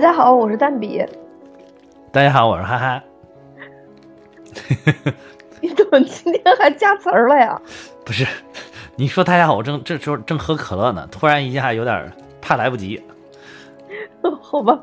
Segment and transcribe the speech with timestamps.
[0.00, 1.04] 大家好，我是蛋比。
[2.10, 3.02] 大家好，我是哈哈。
[5.60, 7.60] 你怎么今天还加词儿了呀？
[8.02, 8.26] 不是，
[8.96, 12.98] 你说大家好，我正这时候正喝可乐呢，突然一下有点怕来不及。
[14.40, 14.80] 好吧，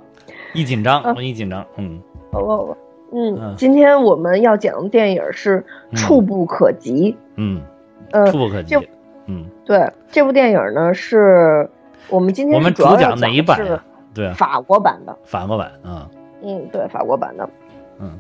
[0.54, 2.00] 一紧张，我一紧张，嗯，
[2.32, 2.78] 好吧，好吧，
[3.12, 5.66] 嗯，今天我们要讲的电影是
[5.98, 7.14] 《触不可及》。
[7.38, 7.60] 嗯，
[8.12, 8.76] 呃，触不可及。
[9.26, 11.68] 嗯，对，这部电影呢是
[12.08, 13.60] 我们今天我们主讲哪一版
[14.24, 14.30] 呀？
[14.32, 15.18] 对，法国版的。
[15.24, 16.08] 法国版，嗯。
[16.42, 17.50] 嗯，对，法国版的。
[18.00, 18.12] 嗯，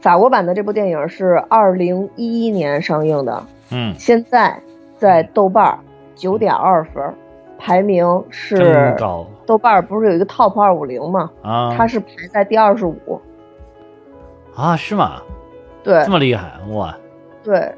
[0.00, 3.42] 法国版的这部电影是二零一一年上映的。
[3.72, 4.60] 嗯，现在
[4.96, 5.78] 在豆瓣
[6.14, 7.14] 九点二分，
[7.58, 9.26] 排名是高。
[9.44, 11.30] 豆瓣不是有一个 Top 二五零吗？
[11.42, 13.20] 啊，它是排在第二十五。
[14.54, 15.20] 啊，是吗？
[15.82, 16.96] 对，这么厉害哇！
[17.44, 17.72] 对，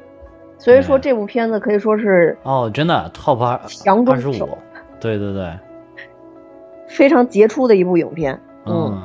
[0.57, 4.47] 所以说这部片子可以说是哦，真的 Top 二强中手。
[4.99, 5.51] 对对对，
[6.89, 8.41] 非常杰出的一部影片。
[8.65, 9.01] 嗯。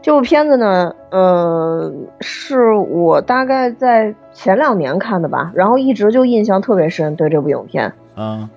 [0.00, 7.90] 这部片子呢，呃，是我大概在前两年看的吧，然后一直就印象特别深，对这部影片。
[8.14, 8.50] 嗯，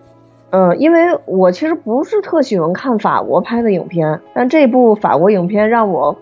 [0.50, 6.18] 呃，因为我其实不是特喜欢看法国拍的影片，但这部法国影片让我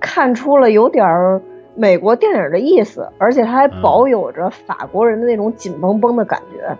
[0.00, 1.40] 看出了有点
[1.76, 6.76] 美国电影的意思，而且它还保有着法国人的那种紧绷绷的感觉。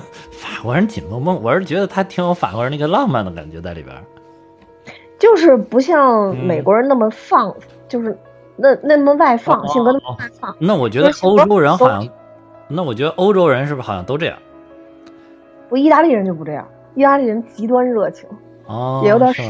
[0.38, 3.94] 法国人紧绷绷，我是觉得他挺有法国人那个浪漫的感觉在里边。
[5.18, 7.52] 就是不像美国人那么放，
[7.88, 8.16] 就是
[8.56, 10.56] 那那么外放，性格那么外放。
[10.60, 12.08] 那我觉得欧洲人好像，
[12.68, 14.38] 那我觉得欧洲人是不是好像都这样？
[15.70, 18.28] 我，意大利人就不这样，意大利人极端热情，
[18.66, 19.42] 哦，也有点傻。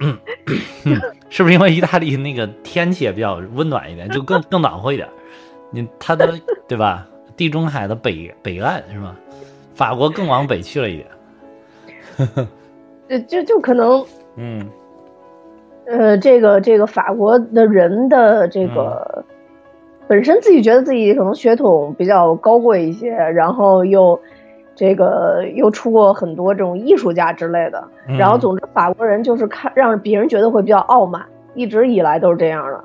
[0.00, 0.18] 嗯，
[1.30, 5.08] 是不是因为意大利那个天气也比较温暖一点，就更更暖和一点？
[5.70, 6.34] 你他的
[6.66, 7.06] 对吧？
[7.40, 9.16] 地中海的北北岸是吧？
[9.74, 12.46] 法国更往北去了一点。
[13.08, 14.04] 就就就可能，
[14.36, 14.68] 嗯，
[15.86, 19.24] 呃，这个这个法国的人的这个
[20.06, 24.20] 本身自己觉得自己可能血统比较高贵一些，然后又
[24.74, 27.82] 这个又出过很多这种艺术家之类的，
[28.18, 31.24] 然后总之法国人就是看让别人觉得会比较傲慢，
[31.54, 32.84] 一直以来都是这样的。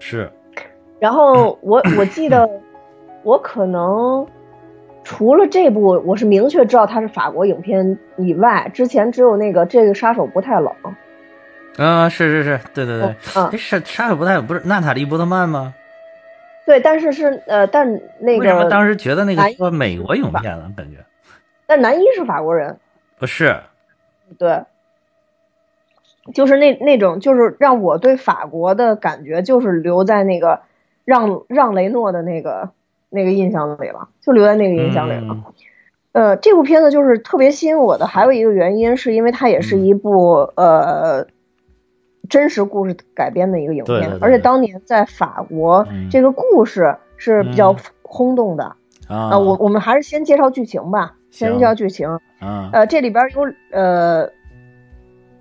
[0.00, 0.28] 是，
[0.98, 2.50] 然后我我记得
[3.22, 4.26] 我可能。
[5.04, 10.72] 除了这部，我是明确知道它是法国影片以外，之前只有那个这个杀手不太冷。
[11.76, 15.74] 嗯，是是是，对对对，嗯，杀杀手不太冷不是娜塔莉波特曼吗？
[16.64, 20.72] 对，但是是呃，但那个为什么当时觉得那个说美国影片呢？
[20.76, 20.98] 感觉，
[21.66, 22.78] 但男一是法国人，
[23.18, 23.56] 不是？
[24.38, 24.62] 对，
[26.32, 30.60] 就是那那种，就是让我对法国的感觉，就是留在那个
[31.04, 32.70] 让让雷诺的那个。
[33.12, 35.36] 那个印象里了，就留在那个印象里了。
[36.12, 41.26] 呃，这部片子就是特别吸引我的，还有一个原因是因为它也是一部呃
[42.28, 48.76] 真实故事改编的一个影片，而且当年在法国这个故事是比较轰动的。
[49.08, 52.18] 啊，我我们还是先介绍剧情吧，先介绍剧情。
[52.40, 54.28] 呃，这里边有呃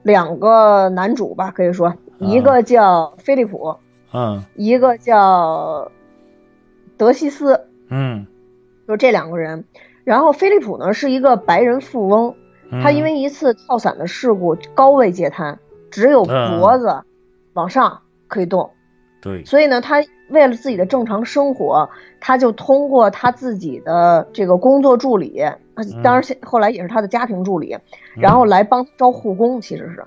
[0.04, 3.76] 两个男主吧，可以说一个叫菲利普，
[4.14, 5.92] 嗯，一个叫。
[7.02, 8.28] 德西斯，嗯，
[8.88, 9.66] 就这两个人，
[10.04, 12.36] 然后菲利普呢是一个白人富翁，
[12.84, 15.58] 他因为一次跳伞的事故高位截瘫，
[15.90, 17.02] 只有脖子
[17.54, 18.70] 往上可以动，
[19.20, 25.42] 对，所以呢，他为了自己的正常生活，他就通过他自己的这个工作助理，
[26.04, 27.76] 当然后来也是他的家庭助理，
[28.16, 30.06] 然后来帮招护工，其实是。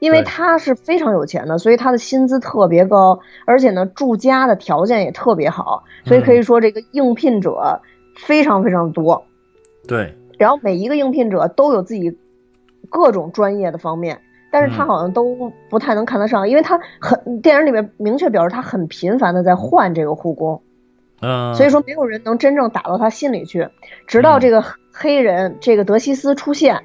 [0.00, 7.80] 因为他是非常有钱的，所以他的薪资特别高，而且呢，住家的条件也特别好，所以可以说这个应聘者
[8.16, 9.24] 非常非常多。
[9.88, 10.14] 对。
[10.38, 12.16] 然后每一个应聘者都有自己
[12.88, 14.20] 各种专业的方面，
[14.52, 20.62] 但是他好像都不太能看得上，因为他很电影里面明确表示他很频繁的在换这个护工。
[21.20, 21.52] 嗯。
[21.56, 23.68] 所以说没有人能真正打到他心里去，
[24.06, 24.62] 直到这个
[24.92, 26.84] 黑人这个德西斯出现，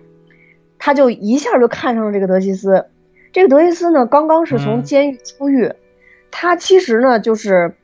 [0.80, 2.88] 他就一下就看上了这个德西斯。
[3.34, 5.74] 这个德西斯呢，刚刚是从监狱出狱，
[6.30, 7.76] 他其实呢就是，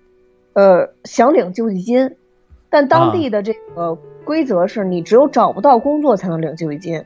[0.53, 2.15] 呃，想领救济金，
[2.69, 7.03] 但当地的这个规则是你只有找不到工作才能领救济金，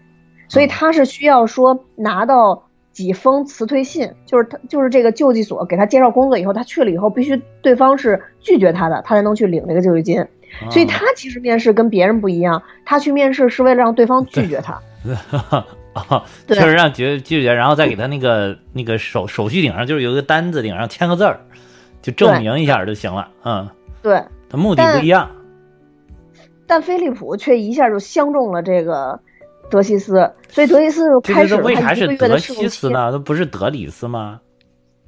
[0.49, 10.27] 所以他是需要说拿到几封辞退信，就是他就是这个救济所给他介绍工作以后，他去了以后必须对方是拒绝他的，他才能去领这个救济金，
[10.69, 14.81] 所以他其实面试跟别人不一样，他去面试是为了让对方拒绝他。
[15.93, 21.39] 啊，就是让拒拒绝，然后再给他那个那个手手续顶上，就是有一个单子顶上签个字儿，
[22.01, 23.27] 就证明一下就行了。
[23.45, 23.69] 嗯，
[24.01, 25.29] 对，他目的不一样。
[26.65, 29.19] 但菲利普却一下就相中了这个
[29.69, 32.89] 德西斯，所以德西斯就开始为啥是德西斯。
[32.89, 33.09] 呢？
[33.11, 34.39] 那不是德里斯吗？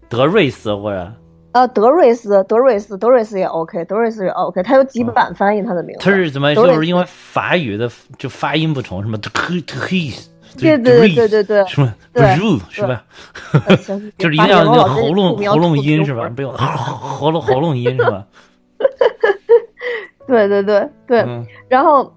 [0.08, 1.12] 德瑞斯或者
[1.54, 6.04] 呃，德瑞斯，德瑞斯，德瑞斯也 OK，德瑞斯也 OK，他有几版翻译他的名字。
[6.04, 6.54] 他是怎么？
[6.54, 7.90] 就是因为法语的
[8.20, 9.32] 就发音不同，什么德
[9.66, 13.04] 德黑斯，对对对对对什么对 ru 是吧？
[14.18, 16.30] 就是一定要那个喉咙 喉咙音是吧？
[16.36, 18.26] 不用喉咙喉咙音是吧？
[20.28, 22.14] 对对对对，嗯然后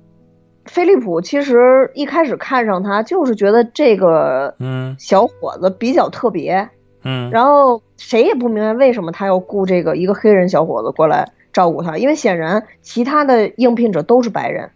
[0.66, 6.68] 飞利浦其实一开始看上他，就是觉得这个嗯小伙子比较特别，
[7.04, 14.70] 嗯然后谁也不明白为什么他要雇这个一个黑人小伙子过来照顾他，因为显然其他的应聘者都是白人，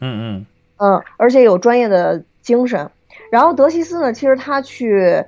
[0.00, 0.46] 嗯嗯
[0.78, 2.90] 嗯，而且有专业的精神。
[3.30, 5.24] 然后德西斯呢，其实他去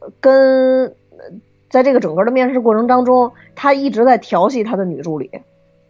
[0.00, 1.24] 呃跟呃
[1.68, 5.30] 在这个整个的面试过程当中，他一直在调戏他的女助理，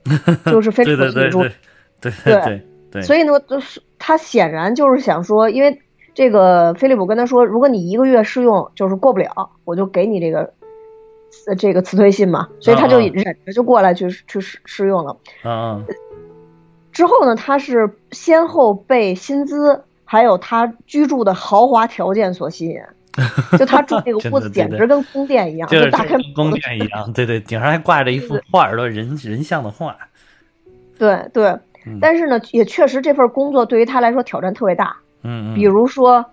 [0.47, 1.55] 就是菲利普的女助理对。
[2.01, 5.81] 对对对对，所以呢，就是他显然就是想说，因为
[6.15, 10.53] 这个菲利普跟他说，如果你一个月试用就是过不了，我就给你这个
[11.49, 15.17] 呃这个辞退信嘛，所以他就忍着就过来去去试试用了。
[16.93, 22.79] 之后呢，他是先后被薪资还有他居住的豪华条件所吸引，
[23.59, 29.97] 就他住那个 屋子简直跟宫殿一样，就是打开跟宫殿一样，对对，顶上还挂着一幅画儿，都人人像的画。
[30.99, 31.47] 对对
[31.87, 34.97] 嗯，但是呢，也确实这份工作对于他来说挑战特别大。
[35.23, 36.25] 嗯嗯，比如说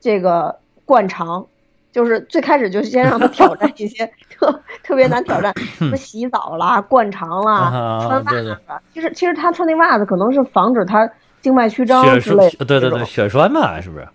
[0.00, 1.46] 这个灌肠，
[1.92, 8.58] 就是最开始就先让他挑战一些 特特别难挑战， 什么洗澡啦、灌肠啦、啊穿袜子。
[8.94, 11.10] 其实其实他穿那袜子可能是防止他
[11.42, 14.08] 静脉曲张之类对对对，血栓嘛，是不是？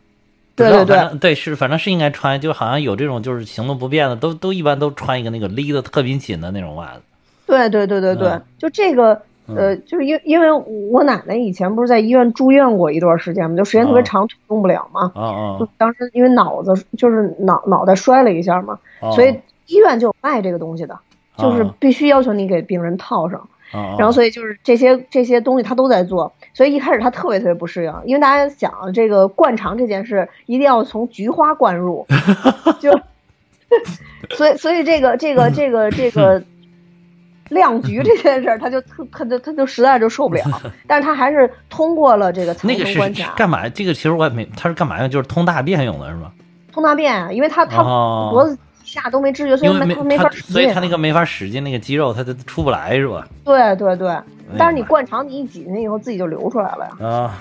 [0.56, 7.02] 对对对对是，反正是应该穿，就好像有这种就是行动不便的，都都一般都穿一个那个勒的特别紧的那种袜子。
[7.46, 9.22] 对对对对对，嗯就这个。
[9.46, 10.50] 呃，就是因因为
[10.90, 15.12] 我奶奶以前不是在医院住院过一段时间嘛，就时间特别哦长，动不了嘛。
[15.16, 19.38] 哦啊就当时因为脑子就是脑脑袋摔了一下嘛，哦，所以
[19.68, 20.98] 医院就有卖这个东西的，
[21.38, 23.38] 就是哦必须要求你给病人套上。
[23.74, 32.06] 哦，然后所以就是这些这些东西他都在做，所以一开始他特别特别不适应，因为大家想这个灌肠这件事一定要从菊花灌入，
[32.80, 32.92] 就，
[34.36, 36.42] 所以所以这个这个这个这个
[37.50, 40.44] 晾菊这件事，他就特他就他就实在就受不了，
[40.88, 43.68] 但是他还是通过了这个层那个是层关卡，干嘛？
[43.70, 45.10] 这个其实我也没，他是干嘛用？
[45.10, 46.32] 就是通大便用的是吗？
[46.72, 53.28] 通大便啊，因为他他哦脖子以下都没知觉，所以没他没法，所以他那个没法使劲，那个肌肉他就出不来是吧？
[53.44, 54.16] 对对对，
[54.58, 57.40] 但是你灌肠你一挤进去以后自己就流出来了呀，啊，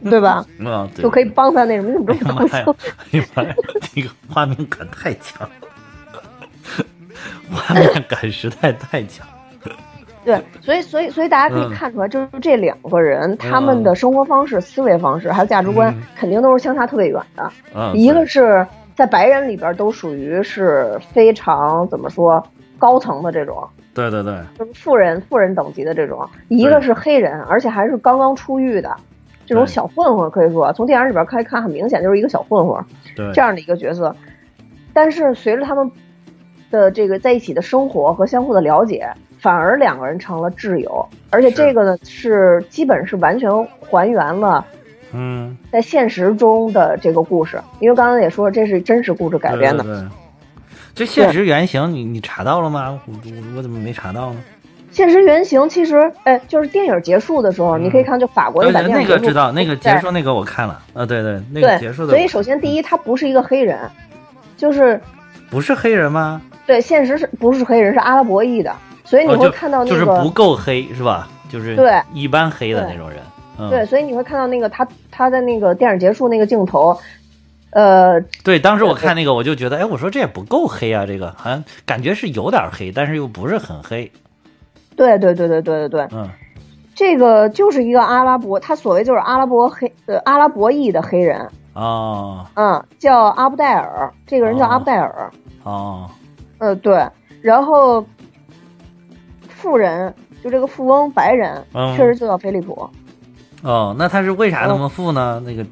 [0.04, 0.44] 对吧？
[0.64, 2.56] 啊，对就可以帮他那什么，你怎么这么高兴？
[3.34, 3.54] 哎呀！
[3.94, 5.48] 这个画面感太强，
[7.52, 9.26] 画面感实在太强。
[10.24, 17.52] 对，所以所以所以大家可以嗯看出来，就是这两个人他们的生活方式、思维方式还有价值观嗯，肯定都是相差特别远的。
[17.72, 18.66] 嗯，一个是
[18.96, 22.44] 在白人里边都属于是非常怎么说
[22.76, 23.64] 高层的这种，
[23.96, 28.94] 对对对，就是富人富人等级的这种；一个是黑人，而且还是刚刚出狱的
[29.46, 32.84] 这种小混混，可以说从电影里边可以看，很明显就是一个小混混。
[33.16, 33.32] 对。
[33.32, 34.14] 这样的一个角色。
[34.92, 35.90] 但是随着他们
[36.70, 44.64] 的这个在一起的生活和相互的了解，反而两个人成了挚友，而且这个呢是基本是完全还原了
[45.12, 49.82] 嗯，在现实中的这个故事，因为刚刚也说这是真实故事改编的。
[49.82, 50.08] 对对对
[50.96, 52.98] 这现实原型你你查到了吗？
[53.06, 54.40] 我我我怎么没查到呢？
[54.90, 62.14] 现实原型其实，哎，就是电影结束的时候，你可以看，就法国的那版电影那个知道，那个结束那个我看了，啊，对对，那个结束的。
[62.14, 63.78] 所以首先第一，他不是一个黑人，
[64.56, 64.98] 就是
[65.50, 66.40] 不是黑人吗？
[66.64, 68.74] 对现实是不是黑人是阿拉伯裔的，
[69.04, 71.28] 所以你会看到那就是个、不够黑是吧？
[71.50, 73.18] 就是对一般黑的那种人。
[73.58, 76.98] 嗯，对，所以你会看到那个他他在那个电影结束那个镜头，
[77.70, 84.10] 呃，对，当时我看那个我就觉得，哎，我说这也不够黑啊，这个好像感觉是有点黑，但是又不是很黑。
[84.96, 86.28] 对对对对对对对，嗯。
[86.94, 92.46] 这个就是一个阿拉伯，他所谓就是阿拉伯黑呃阿拉伯裔的黑人，哦。
[92.54, 94.68] 嗯，叫阿布戴尔，这个人叫哦。
[94.68, 95.30] 阿布戴尔，
[95.64, 96.10] 哦。
[96.56, 97.06] 呃对，
[97.42, 98.02] 然后
[99.50, 101.94] 富人就这个富翁白人，嗯。
[101.94, 102.88] 确实就叫菲利普，
[103.62, 105.42] 哦，那他是为啥那么富呢？
[105.44, 105.62] 那个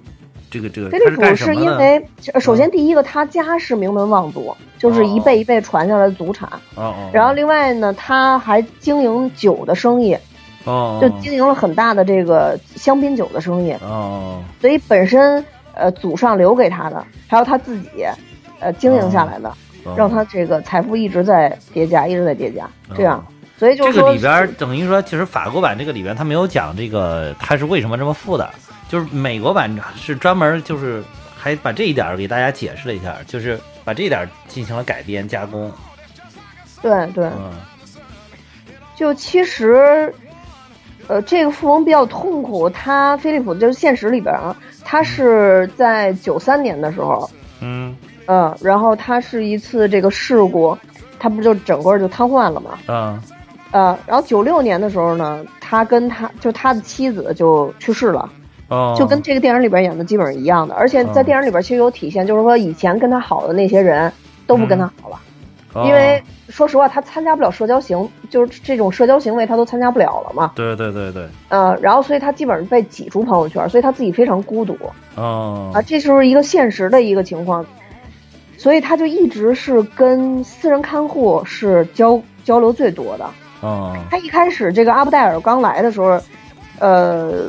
[0.54, 1.54] 这个这个菲利浦是？
[1.54, 10.16] 因为呃首先第一个他家是名门望族，就是一辈一辈传下来的祖产，哦哦，然后另外呢他还经营酒的生意。
[10.66, 15.44] 哦就经营了很大的这个香槟酒的生意，哦所以本身
[15.75, 17.88] 呃祖上留给他的，还有他自己
[18.61, 19.50] 呃经营下来的，
[19.84, 23.25] 哦让他这个财富一直在叠加，一直在叠加，这样，哦
[23.58, 28.50] 所以就是说这个里边等于说，其实法国版这个里边他没有讲这个他是为什么这么富的，
[28.88, 31.02] 就是美国版是专门就是
[31.36, 35.70] 还把这一点给大家解释了一下，就是把这一点进行了改编加工。
[36.82, 37.52] 对对，嗯。
[38.96, 40.14] 就其实，
[41.08, 47.28] 呃，这个富翁比较痛苦，他菲利普就是现实里边啊，他是在九三年的时候，
[47.60, 47.96] 嗯。
[48.26, 50.78] 嗯，然后他是一次这个事故，
[51.18, 53.20] 他不就整个就瘫痪了吗，嗯。
[53.72, 58.30] 呃，然后九六年的时候呢，他跟他就他的妻子就去世了，
[58.68, 61.25] 哦，就跟这个电影里边演的基本上一样的，而且在哦。
[61.25, 64.12] 电影里边其实有体现，就是说以前跟他好的那些人
[64.47, 65.21] 都不跟他好了，
[65.75, 65.85] 哦。
[65.87, 74.76] 因为说实话他参加不了社交行，就是这种社交行为他都参加不了了嘛，对对对对，嗯，然后所以他基本上被挤出朋友圈，所以他自己非常孤独。
[75.16, 75.71] 哦。
[75.75, 77.64] 啊，这就是一个现实的一个情况，
[78.56, 83.28] 所以他就一直是跟私人看护是交交流最多的。
[83.61, 83.97] 哦。
[84.11, 86.21] 他一开始这个阿布戴尔刚来的时候，
[86.78, 87.49] 呃，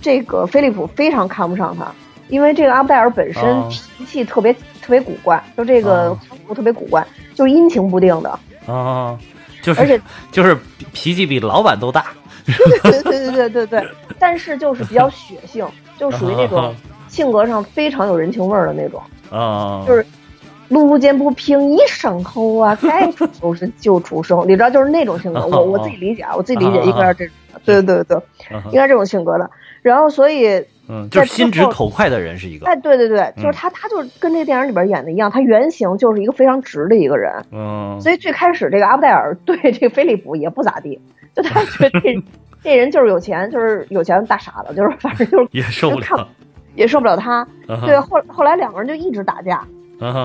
[0.00, 1.90] 这个菲利普非常看不上他，
[2.28, 6.16] 因为这个阿布戴尔本身哦脾气特别、特别古怪，就这个
[6.54, 9.18] 特别古怪，就是阴晴不定的，啊，
[9.62, 10.00] 就是而且
[10.30, 10.56] 就是
[10.92, 12.06] 脾气比老板都大。
[12.82, 13.88] 对对对对对对，
[14.18, 15.66] 但是就是比较血性，
[15.98, 16.74] 就属于那种
[17.08, 20.06] 性格上非常有人情味儿的那种，啊，就是
[20.68, 25.46] 路见不平一声吼啊， 该出手时就出手，你知道，就是那种性格。
[25.46, 27.34] 我我 自己理解啊，我自己理解应该是这种
[27.66, 28.16] 对对对，
[28.70, 29.50] 应该这种性格的。
[29.82, 32.66] 然后所以，嗯，就是心直口快的人是一个。
[32.66, 37.32] 哎，对对对，嗯就是他，他就是跟这个电影里边演的一样，他原型就是一个非常直的一个人。
[37.52, 41.00] 嗯，所以最开始这个阿布戴尔对这个菲利普也不咋地，
[41.34, 42.22] 就他觉得这
[42.62, 46.28] 这人就是有钱，就是有钱大傻子，就是反正就是也受不了。
[46.74, 47.46] 也受不了他。
[47.68, 49.66] 嗯对，后后来两个人就一直打架，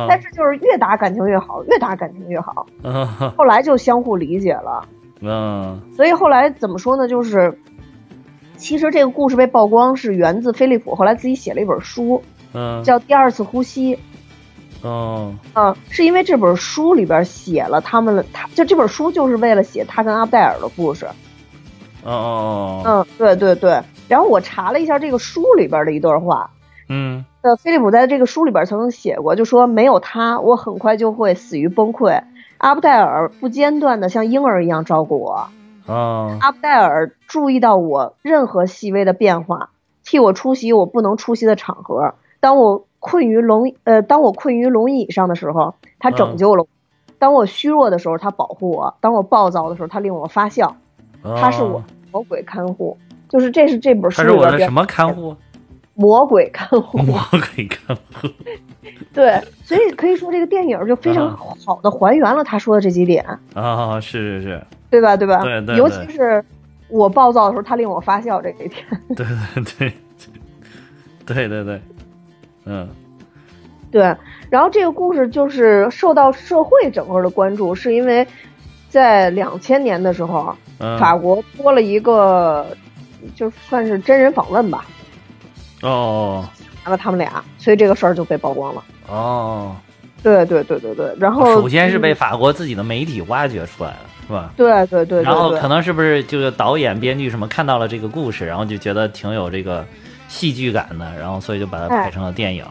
[0.07, 2.65] 但是就是越打感情越好，越打感情越好。
[3.35, 4.87] 后来就相互理解了，
[5.21, 7.07] 嗯所以后来怎么说呢？
[7.07, 7.51] 就是
[8.57, 13.95] 其实这个故事被曝光是源自菲利普后来自己写了一本书，嗯叫《第二次呼吸》。
[14.81, 21.05] 哦嗯，是因为这本书里边写了他们，他就这本书就是为了写他跟阿布戴尔的故事。
[22.03, 23.81] 哦哦嗯，对对对。
[24.09, 26.51] 然后我查了一下这个书里边的一段话，
[26.89, 32.21] 嗯呃，菲利普在这个书里边曾经写过，就说没有他，我很快就会死于崩溃。
[32.57, 35.47] 阿布戴尔不间断的像婴儿一样照顾我，
[35.85, 39.69] 哦阿布戴尔注意到我任何细微的变化，
[40.03, 42.15] 替我出席我不能出席的场合。
[42.39, 46.67] 当我困于龙呃，当我困于龙椅上的时候，他拯救了我；
[47.19, 50.75] 当我虚弱的时候，他保护我；当我暴躁的时候，他令我发笑。
[51.23, 52.97] 他是我魔鬼看护，
[53.29, 55.35] 就是这是这本书他是里边边我的什么看护？
[55.95, 56.97] 魔鬼看护。
[56.97, 58.27] 魔鬼看护。
[59.13, 63.23] 对，所以可以说这个电影就非常好的还原了他说的这几点，
[63.53, 64.61] 啊，是是是，
[64.93, 65.17] 对吧？
[65.17, 65.41] 对吧？
[65.41, 65.77] 对对对。
[65.77, 66.43] 尤其是
[66.87, 68.71] 我暴躁的时候，他令我发笑这一点。
[69.15, 69.25] 对
[69.79, 69.93] 对
[71.25, 71.81] 对，对对对，
[72.65, 72.87] 嗯。
[73.91, 74.15] 对，
[74.49, 78.27] 然后这个故事就是受到社会整个的关注，是因为
[78.89, 82.65] 在两千年的时候，嗯，法国播了一个，
[83.35, 84.85] 就算是真人访问吧，
[85.83, 86.47] 哦
[86.83, 88.83] 拿了他们俩，所以这个事儿就被曝光了。
[89.09, 89.75] 哦，
[90.23, 94.51] 对对对对对，然后首先是被嗯法国自己的媒体挖掘出来了，是吧？
[94.55, 99.85] 对对对对然后可能是不是就是导演、编剧什么看到了这个故事，然后就觉得挺有这个
[100.27, 102.65] 戏剧感的，然后所以就把它拍成了电影。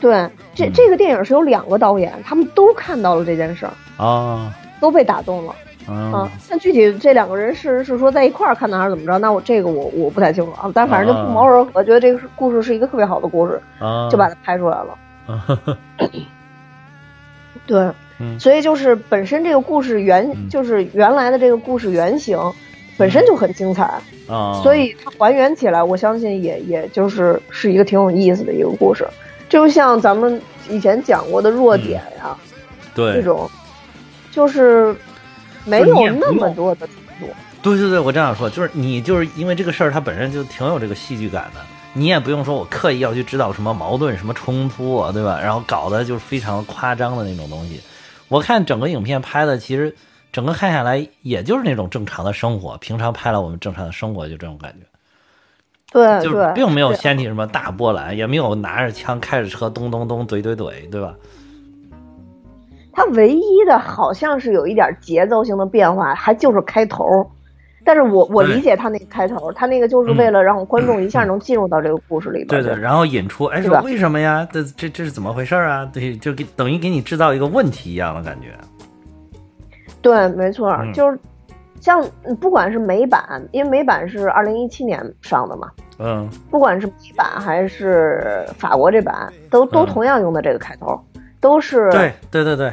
[0.00, 4.50] 对，这嗯这个电影是有两个导演，他们都看到了这件事儿，哦，
[4.80, 5.54] 都被打动了。
[5.88, 9.18] 嗯啊，但具体这两个人是是说在一块儿看的还是怎么着？
[9.18, 10.70] 那我这个我我不太清楚啊。
[10.72, 14.96] 但反正就不谋而合，觉得这个故事是一个特别好的故事，啊，就把它拍出来了。
[15.26, 15.58] 啊
[17.66, 22.38] 对，嗯所以就是本身这个故事原、嗯就是原来的这个故事原型
[22.98, 23.84] 本身就很精彩，
[24.28, 29.08] 啊，所以它还原起来，我相信也也就是是一个挺有意思的一个故事。
[29.48, 32.36] 就像咱们以前讲过的弱点呀、
[32.94, 33.50] 这对种，
[34.30, 34.94] 就是
[35.64, 36.86] 没有那么多的。
[37.62, 41.60] 对对对，我这样说，就是你就是因为这个事儿，它本身就挺有这个戏剧感的，
[41.94, 45.40] 你也不用说我刻意要去制造什么矛盾、什么冲突啊，对吧？
[45.42, 47.80] 然后搞得就是非常夸张的那种东西。
[48.30, 49.94] 我看整个影片拍的，其实
[50.32, 54.86] 整个看下来，也就是那种正常的生活，平常拍了我们正常的生活，就这种感觉，
[55.92, 61.12] 对就是并没有掀起什么大波澜，也没有拿着枪开着车咚咚咚怼怼怼，对吧？
[62.92, 67.04] 它唯一的好像是有一点节奏性的变化，还就是开头。
[67.90, 72.46] 但是我我理解他那个开头，他那个就是为了让观众一下能进入到这个故事里边。
[72.46, 73.80] 对对，然后引出，哎，说是吧？
[73.80, 74.46] 为什么呀？
[74.52, 75.84] 这这这是怎么回事啊？
[75.92, 78.56] 对，就给等于给你制造一个问题一样的感觉。
[80.00, 80.92] 对，没错，嗯。
[80.92, 81.18] 就是
[81.80, 85.68] 像嗯不管是美版，因为美版是二零一七年上的嘛，
[85.98, 86.30] 嗯。
[86.48, 90.96] 不管是美版还是法国这版，都都嗯同样用的这个开头，
[91.40, 92.72] 都是对对对对，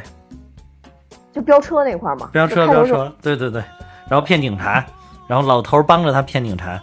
[1.32, 3.60] 就飙车那块儿嘛，飙车飙车，对对对，
[4.08, 4.84] 然后骗警察，
[5.28, 6.80] 然后老头儿帮着他骗警察，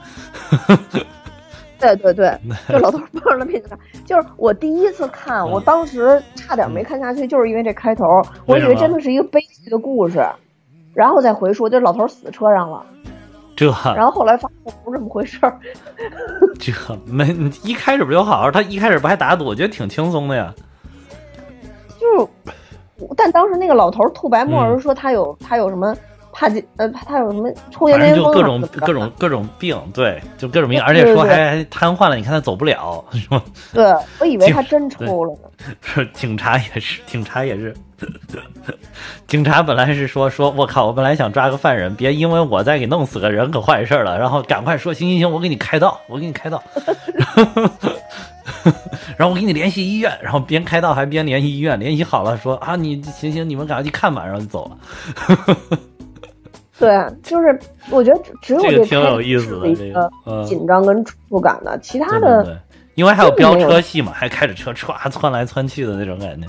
[1.79, 2.37] 对 对对，
[2.69, 3.77] 就老头儿帮着他骗警察。
[4.05, 8.05] 就是我第一次看，嗯我当时差点没看下去，就是因为这开头，
[8.45, 10.23] 我以为真的是一个悲剧的故事，
[10.93, 12.85] 然后再回溯，就老头儿死车上了，
[13.55, 15.59] 这然后后来发现不是这么回事儿。
[16.59, 16.71] 这
[17.05, 17.27] 没
[17.63, 20.53] 一开始不就好好，他一开始不还打赌，我觉得挺轻松的呀。
[21.99, 25.95] 就是，但当时那个老头吐白沫儿嗯说他有、他有什么
[26.37, 33.41] 帕金呃他有什么抽烟反正就各种各种各种病，对，就各种病，而且说还还瘫痪了，你看他走不了，是吗？
[33.73, 33.85] 对
[34.19, 35.49] 我以为他真抽了呢。
[35.81, 37.73] 是警察也是，警察也是，
[39.27, 46.61] 警察本来是说说，我靠，我本来想抓个犯人，别因为我再给弄死个人可坏事了，然后赶快说行行行，我给你开道，我给你开道，
[49.15, 54.77] 然后我给你联系医院，然后边开道还边联系医院，联系好了说啊，你行行，你们赶快去看吧，然后就走了。
[56.79, 57.57] 对，就是
[57.89, 62.61] 我觉得只只有这个挺有意思的，这个，嗯，紧张跟触感的，其他的
[62.95, 66.47] 因为还有飙车戏嘛，还开着车歘窜来窜去的那种感觉。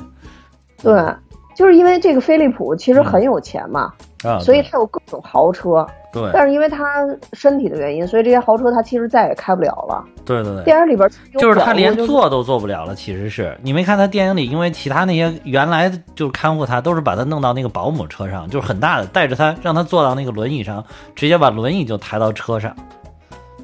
[0.82, 1.14] 对，
[1.56, 3.92] 就是因为这个飞利浦其实很有钱嘛，
[4.26, 4.70] 啊，所以对。
[4.70, 6.28] 他有各种豪车，对。
[6.32, 10.04] 但是因为他身体的原因，所以这些豪车他其实再也开不了了。
[10.24, 13.56] 对对对，电影里边就是他连坐都坐不了了，其实是。
[13.62, 22.74] 你没看他电影里，因为其他那些原来就是看护他，都是把他弄到那个保姆车上，就是很大的，带着他让他坐到那个轮椅上，直接把轮椅就抬到车上，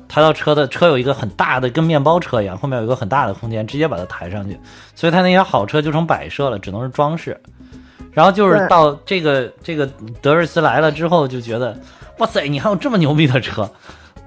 [0.08, 4.58] 抬到车的车有一个很大的跟面包车一样，后面有一个很大的空间，直接把它抬上去，
[4.94, 7.36] 所以他那些好车就成摆设了，只能是装饰。
[8.12, 9.88] 然后就是到这个这个
[10.20, 11.76] 德瑞斯来了之后，就觉得
[12.18, 13.68] 哇塞，你还有这么牛逼的车，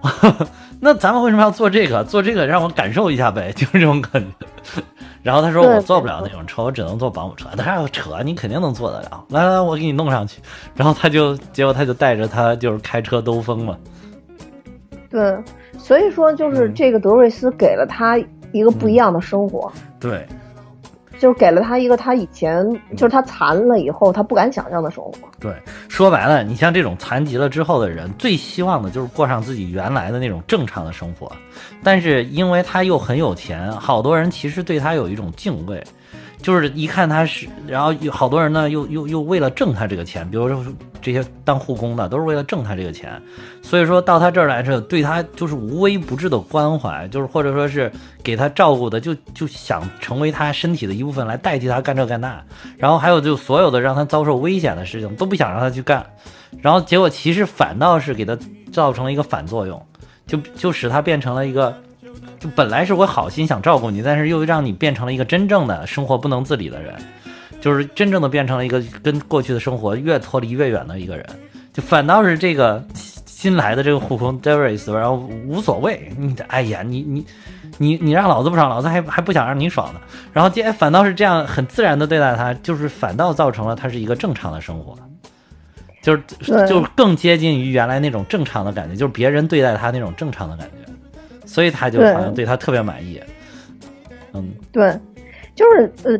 [0.82, 2.04] 那咱们为什么要做这个？
[2.04, 4.82] 做这个让我感受一下呗， 就是这种感觉。
[5.24, 7.48] 然后他说我坐不了那种车，我只能坐保姆车。
[7.58, 9.24] 他说扯，你肯定能坐得了。
[9.30, 10.40] 来来来，我给你弄上去。
[10.76, 13.76] 然后他就结果他就带着他就是开车兜风嘛。
[15.10, 15.36] 对，
[15.80, 18.18] 所以说就是嗯这个德瑞斯给了他
[18.52, 20.28] 一个不一样的生活，对
[21.20, 25.14] 就是给了他一个他以前就是他残了以后他不敢想象的生活。
[25.40, 25.54] 对，
[25.88, 31.32] 说白了，你像这种残疾了之后的人，最希望的就是过上自己原来的那种正常的生活。
[31.84, 35.84] 但是因为他又很有钱，好多人其实对他有一种敬畏。
[36.46, 40.64] 就是一看他是，然后有好多人呢，又又又为了挣他这个钱，比如说
[41.02, 43.20] 这些当护工的，都是为了挣他这个钱，
[43.64, 52.40] 所以说到他这儿来是对他就是无微不至的关怀，就是或者说是给他照顾的，就就想成为他身体的一部分来代替他干这干那，
[52.78, 56.06] 然后还有就所有的让他遭受危险的事情都不想让他去干，
[56.62, 58.38] 然后结果其实反倒是给他
[58.72, 59.84] 造成了一个反作用，
[60.28, 61.76] 就就使他变成了一个。
[62.46, 66.94] 就本来是我好心想照顾你，但是又让你变成了一个真正的生活不能自理的人，
[67.60, 71.26] 就是真正的变成了一个跟过去的生活越脱离越远的一个人。
[71.74, 72.86] 就反倒是这个
[73.26, 75.16] 新来的这个护工 Darius，然后
[75.48, 77.26] 无所谓，你哎呀，你你
[77.80, 80.00] 你你让老子不爽，老子还还不想让你爽呢。
[80.32, 84.96] 然后接反倒是这样很自然的对待他，就是反倒造成了他是一个正常的生活。
[86.04, 86.22] 就是
[86.68, 90.94] 就是更接近于原来那种正常的感觉，就是别人对待他那种正常的感觉，
[91.46, 93.22] 所以他就好像对他特别满意。
[94.34, 94.98] 嗯，对，
[95.56, 96.20] 就是呃，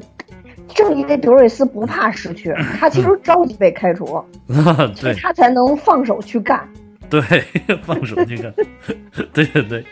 [0.74, 4.06] 正因为德瑞斯不怕失去，他其实着急被开除，
[4.96, 6.68] 所以他才能放手去干。
[7.10, 7.22] 对，
[7.84, 8.54] 放手去干，
[9.34, 9.86] 对对对，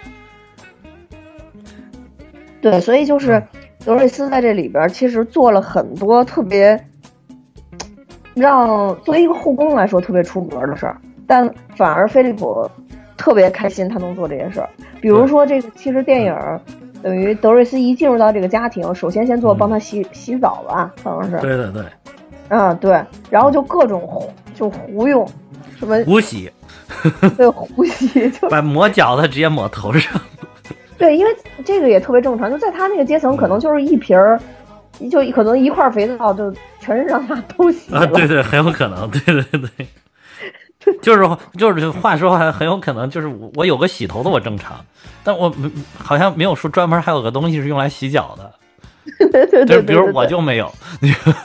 [2.62, 3.48] 对，所以就是嗯。
[3.86, 6.82] 德瑞斯在这里边其实做了很多特别
[8.34, 10.96] 让作为一个护工来说特别出格的事儿，
[11.28, 12.66] 但反而菲利普
[13.24, 14.70] 特别开心他能做这些事儿。
[15.00, 16.60] 比如说这个，其实电影儿
[17.02, 21.84] 等于德瑞斯一进入到这个家庭，首先先做嗯帮他洗、洗澡吧，好像是，对对对，
[22.50, 25.26] 嗯对，然后就各种胡就胡用，
[25.80, 26.52] 什么胡洗，
[27.38, 30.20] 对胡洗，就 把抹脚的直接抹头上。
[31.00, 31.34] 对，因为
[31.64, 34.38] 这个也特别正常，就在他那个阶层，可能就是一瓶儿，
[35.10, 38.02] 就可能一块肥皂就全身上下都洗了。
[38.02, 39.88] 啊，对对，很有可能，对对对，
[41.02, 44.74] 就是就是话说还很有可能就是我我有个洗头的我正常，
[45.24, 48.52] 但我没好像没有说专门还有个东西是用来洗脚的，
[49.20, 50.72] 对对对，就是比如我就没有，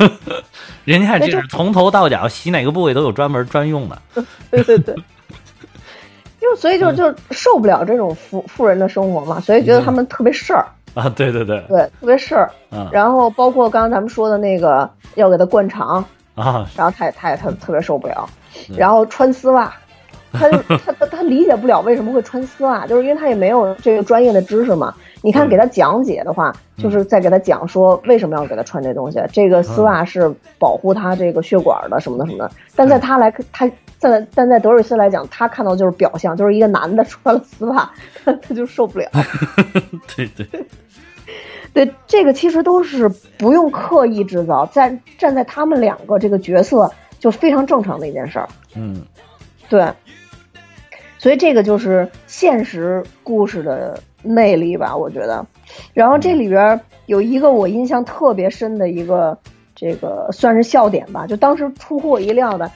[0.85, 3.99] 人家这是从头到脚洗哪个部位都有专门专用的，
[4.51, 4.95] 对对对，
[6.41, 12.51] 就所以就就受不了这种富富人的生活嘛，所以觉得他们特别事儿，啊，对对对，对，特别事儿。
[12.71, 19.73] 啊然后包括刚刚咱们说的那个要给他灌肠，啊，然后他也他也他特别受不了，嗯然后穿丝袜，
[20.33, 24.95] 他就 他他他理解不了为什么会穿丝袜，就是因为他也没有这个专业的知识嘛。
[25.21, 32.51] 你看给他讲解的话，就是在给他讲说为什么要给他穿这东西，这个丝袜是保护他这个血管的什么的什么的。
[32.77, 37.91] 但在他来，他在但在德瑞斯来讲，他看到就是表象，就是一个男的穿了丝袜，
[38.25, 39.11] 他他就受不了。
[40.17, 40.47] 对对
[41.75, 48.49] 对，这个其实都是不用刻意制造，在站在他们两个这个角色就非常正常的一件事儿。
[48.75, 49.05] 嗯，
[49.69, 49.91] 对，
[51.19, 55.45] 所以这个就是现实故事的魅力吧，我觉得。
[55.93, 59.37] 然后这里边有一个我印象特别深的一个
[59.75, 62.71] 这个算是笑点吧，就当时出乎我意料的，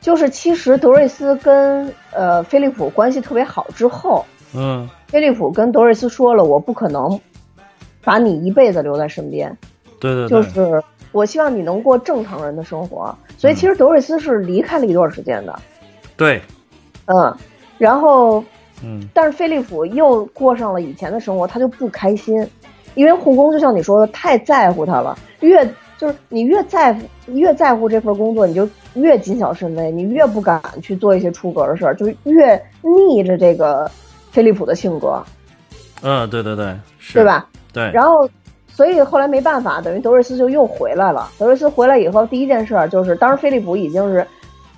[0.00, 7.18] 就是其实德瑞斯跟呃菲利普关系特别好之后，嗯菲利普跟德瑞斯说了，我不可能
[8.04, 9.56] 把你一辈子留在身边，
[9.98, 13.14] 对对对，就是我希望你能过正常人的生活。
[13.38, 15.58] 所以其实德瑞斯是离开了一段时间的，
[16.16, 16.40] 对，
[17.06, 17.36] 嗯，
[17.78, 18.42] 然后
[18.82, 19.08] 嗯。
[19.14, 22.46] 但是菲利普又过上了以前的生活，他就不开心，
[22.94, 25.64] 因为护工就像你说的，太在乎他了，越
[25.98, 33.90] 就是你越在乎越在乎这份工作，你就越谨小慎微，你越不敢去做一些出格的事儿，就越逆着这个
[34.30, 35.22] 菲利普的性格，
[36.02, 37.14] 嗯，对对对，是。
[37.14, 37.24] 对？
[37.24, 37.48] 吧？
[37.72, 38.28] 对，然后，
[38.74, 41.28] 所以后来没办法，等于德瑞斯就又回来了。
[41.38, 44.26] 德瑞斯回来以后，第一件事儿就是，当时菲利普已经是，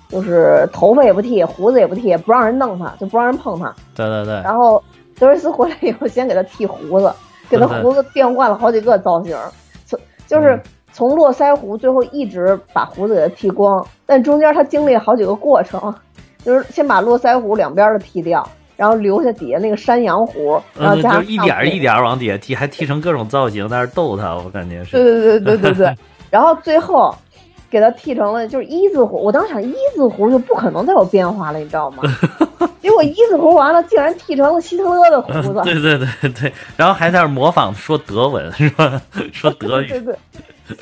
[0.09, 3.73] 就是头发也不剃，胡子也不剃，不让人弄他，就不让人碰他。
[3.95, 4.83] 对对对，然后
[5.17, 7.11] 德瑞斯回来以后，先给他剃胡子，
[7.49, 9.37] 给他胡子变换了好几个造型，
[9.85, 13.85] 从就是嗯从络腮胡，最后一直把胡子给他剃光。
[14.05, 15.93] 但中间他经历了好几个过程，
[16.43, 24.91] 就是先把络腮胡两边的剃掉，然后留下底下那个山羊胡，然后嗯，加上就一点儿一点儿往底下剃，还剃成各种造型，在那逗他，我感觉是。
[24.91, 25.95] 对对对对对对，
[26.29, 27.15] 然后最后
[27.69, 29.23] 给他剃成了就是一字胡。
[29.23, 32.03] 我当时想一字胡就不可能再有变化了，你知道吗？
[32.81, 35.61] 结果一字胡完了，竟然剃成了希特勒的胡子。
[35.63, 39.01] 对对对对，然后还在那模仿说德文是吧？
[39.31, 40.15] 说德语， 对对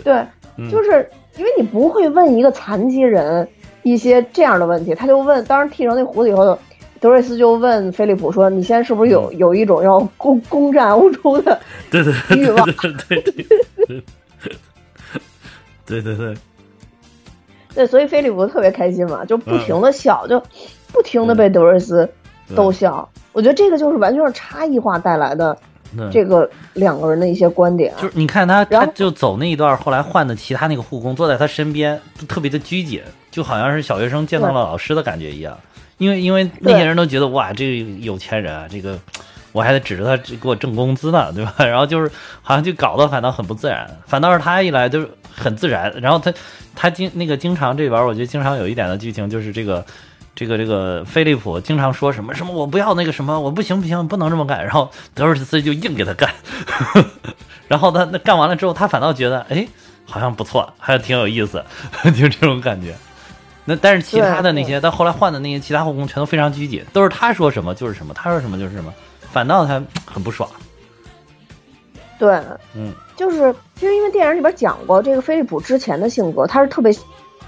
[0.03, 0.25] 对，
[0.57, 3.47] 嗯就是因为你不会问一个残疾人
[3.83, 6.57] 一些这样的问题，他就问，当时剃成那胡子以后。
[7.03, 11.59] 德瑞斯就问菲利普说：“你现在是不是有有一种要攻攻占欧洲的
[11.91, 13.33] 对 对对欲望对对对
[13.85, 14.01] 对
[15.85, 16.33] 对对对，
[17.75, 20.41] 对，所以菲利普特别开心嘛，就不停的笑，就
[20.93, 22.09] 不停的被德瑞斯
[22.55, 23.05] 逗笑。
[23.33, 25.57] 我觉得这个就是完全是差异化带来的
[26.09, 27.93] 这个两个人的一些观点。
[28.01, 35.57] 就是你看他，他就走那一段，后来换的其他那个护工坐在他身边，就特别的拘谨，就好像是小学生见到了老师的感觉一样。
[35.97, 38.99] 因为因为那些人都觉得哇，这个有钱人啊，这个
[39.51, 41.53] 我还得指着他给我挣工资呢，对吧？
[41.65, 45.93] 然后就是好像就搞得反倒很不自然，反倒是他一来就是很自然。
[46.01, 46.33] 然后他
[46.75, 49.85] 他经那个经常这里边，我觉得经常有一点的剧情就是这个。
[50.35, 56.27] 这个这个菲利普经常说什么什么我不要那个什么我不行不行不能这么干，然后德瑞斯就硬给他干，
[57.69, 59.67] 然后他那干完了之后，他反倒觉得哎
[60.05, 61.63] 好像不错，还挺有意思，
[62.17, 62.95] 就这种感觉。
[63.65, 68.93] 那但是其他的那些，到后来换的那些其他后宫全都非常拘谨，都是他说什么就是什么，他说什么就是什么，
[69.31, 70.49] 反倒他很不爽。
[72.19, 72.41] 对，
[72.75, 76.93] 嗯，就是其实因为电影里边讲过，这个菲利普之前的性格，他是特别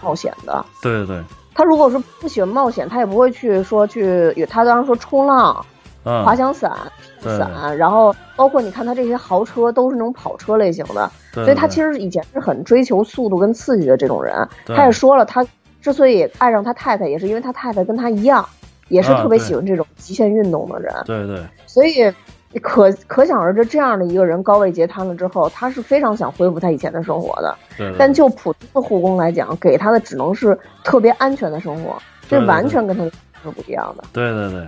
[0.02, 0.66] 冒险的。
[0.82, 1.24] 对对对，
[1.54, 5.66] 他如果说不喜欢冒险，他也不会去说去，他当时说冲浪、
[6.04, 6.76] 嗯，滑翔伞、
[7.22, 14.48] 对伞，然后包括你看他这些豪车都是那种跑车类型的，所以他其实以前是很追求速度跟刺激的这种人。
[14.66, 15.46] 他也说了，他
[15.86, 18.44] 之所以爱上他太太，也是因为他太太跟他一样，
[18.88, 20.92] 也是啊特别喜欢这种极限运动的人。
[21.06, 22.12] 对对所以
[22.60, 27.56] 可可想而知，这样的一个人高位截瘫了之后，他是非常想恢复他以前的生活的。
[27.78, 31.96] 对对，但就普通的护工来讲，给他的只能是特别安全的生活，
[32.28, 34.04] 这完全跟他是不一样的。
[34.12, 34.68] 对对对，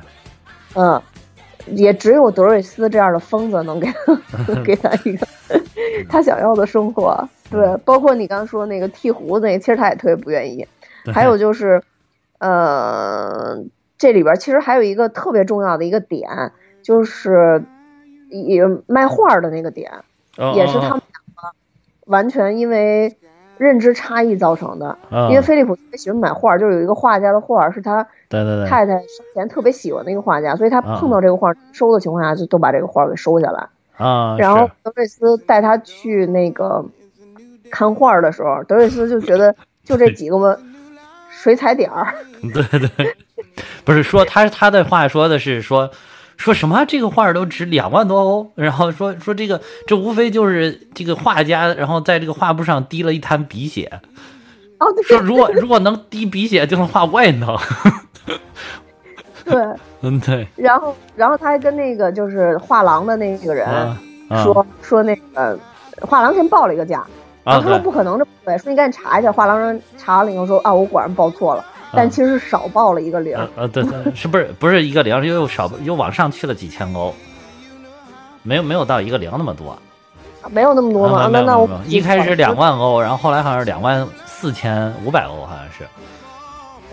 [0.75, 1.01] 嗯，
[1.75, 5.27] 也只有德瑞斯这样的疯子能给他 给他一个
[6.07, 7.27] 他想要的生活。
[7.49, 10.67] 对，包括你刚刚说那个剃胡子那，其实他也特别不愿意。
[11.11, 11.81] 对还有就是，
[12.39, 13.63] 呃，
[13.97, 16.51] 这里边其实还有一个特别重要的一个点，
[16.83, 17.63] 就是
[18.29, 19.91] 也卖画的那个点，
[20.37, 21.55] 哦也是他哦们两个
[22.05, 23.15] 完全因为
[23.57, 24.97] 认知差异造成的。
[25.09, 33.67] 哦因为菲利普特别喜欢买画，就是有一个画家的画是他太太生前特别喜欢的一个画家，所以他啊碰到这个画收的情况下，就都把这个画给收下来。
[33.95, 36.85] 啊，然后德瑞斯带他去那个
[37.71, 40.59] 看画的时候，德瑞斯就觉得就这几个
[41.41, 42.15] 水彩点儿，
[42.53, 43.15] 对对，
[43.85, 45.89] 不是说他他的话说的是说
[46.35, 54.01] 说什么这个画都值两万多欧，然后说说这个这无非就是这个画家，然后在这个画布上滴了一滩鼻血，
[54.79, 55.03] 哦，对。
[55.03, 57.55] 说如果如果能滴鼻血就能画，我也能。
[59.45, 59.55] 对，
[60.01, 63.97] 嗯对，然后然后他还跟那个就是画廊的那个人啊
[64.27, 65.57] 啊说、说那个
[66.01, 67.05] 画廊先报了一个价，
[67.53, 69.31] 他说不可能这么贵，说你赶紧查一下。
[69.31, 73.37] 画廊人查了以后说啊，我果然报错了，但其实是少报了一个零。
[73.37, 77.13] 呃呃对对，是不是不是一个零，又又少又往上去了几千欧，
[78.43, 79.77] 没有没有到一个零那么多。
[80.49, 81.29] 没有那么多吗？
[81.31, 85.85] 那那我一开始两，万欧，然后后来好像是两万四千五百欧，好像是。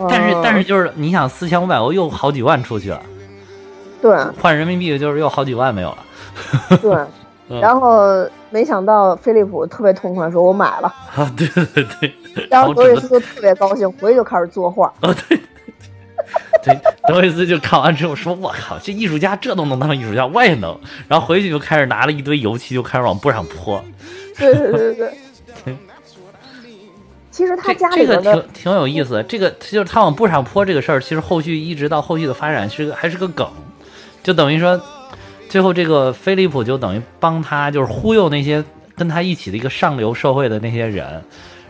[0.09, 3.01] 但是但是嗯就是你想四千五百欧又好几万出去了，
[4.03, 5.99] 对换人民币就是又好几万没有了。
[6.83, 6.97] 对，
[7.49, 12.15] 嗯然后没想到飞利浦特别痛快，说我买了，啊，对对对，
[12.51, 14.93] 然后德瑞斯就特别高兴，回去就开始作画。
[15.01, 15.39] 啊对。
[16.65, 20.75] 对，德维斯就看完之后说：“我靠，这艺术家这都能当艺术家，我也能。”
[21.07, 23.85] 然后回去就开始拿了一堆油漆，就开始往布上泼。
[24.39, 25.13] 对对对对
[25.65, 25.77] 对。
[27.31, 33.47] 其实他这这个家里边的挺挺有意思的，这个就是他往布上泼这个事儿，其实后续一直到后续的发展是个还是个梗，
[34.23, 34.81] 就等于说，
[35.49, 38.65] 最后这个菲利普就等于帮他就是忽悠那些
[38.97, 41.23] 跟他一起的一个上流社会的那些人，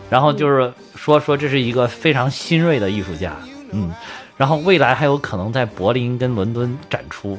[0.08, 3.32] 然后就是说说这是一个非常新锐的艺术家，
[3.72, 3.92] 嗯，
[4.36, 7.38] 然后未来还有可能在柏林跟伦敦展出。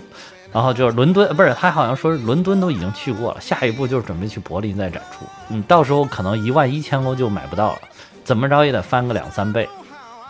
[0.53, 5.25] 然后就是伦敦，不是他好像说伦敦都已经去过了，下一步就是准备去柏林再展出。
[5.49, 7.79] 嗯，到时候可能一万一千欧就买不到了，
[8.23, 9.67] 怎么着也得翻个两三倍。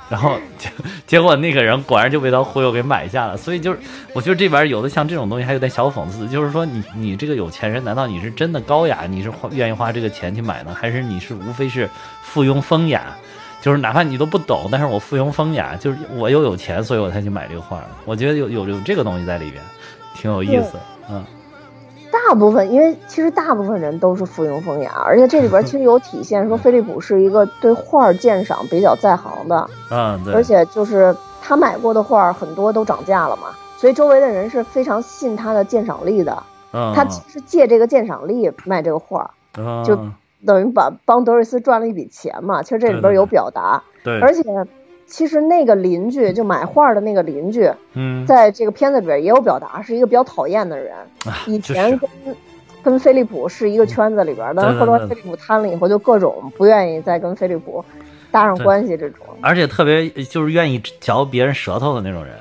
[0.10, 0.70] 然后结
[1.08, 3.80] 结果那个人果然就被他忽悠给买下了，所以就是
[4.14, 11.90] 我觉得这边有的像这种东西还有点小讽刺，就是说你你这个有钱人，难道你是真的高雅，你是花愿意花这个钱去买呢，还是你是无非是
[12.24, 13.02] 附庸风雅？
[13.62, 17.84] 就是哪怕你都不懂，但是我附庸风雅，就是我又有钱，所以我才去买这个画。
[18.06, 19.64] 我觉得有有有这个东西在里边，
[20.14, 20.74] 挺有意思。
[21.10, 21.26] 嗯，
[22.28, 36.44] 大部分，因为其实大部分人都是附庸风雅， 而且这里边其实有体现说菲利普是一个对画鉴赏比较在行的，嗯，对，而且就是他买过的画很多都涨价了嘛，所以周围的人是非常信他的鉴赏力的。
[36.72, 39.98] 嗯，他其实借这个鉴赏力卖这个画，嗯就
[40.46, 42.64] 等于把帮德瑞斯赚了一笔钱嘛。
[42.64, 44.44] 其实这里边有表达，对，而且
[45.08, 50.96] 其实那个邻居就买画的那个邻居，嗯，在这个片子里边也有表达，是一个比较讨厌的人。
[51.26, 52.10] 啊以就是前跟、
[52.84, 57.84] 跟菲利普是一个圈子里边的，后来菲利普瘫了以后，就各种不愿意再跟菲利普
[58.32, 59.26] 搭上关系这种。
[59.42, 62.34] 而且特别就是愿意嚼别人舌头的那种人，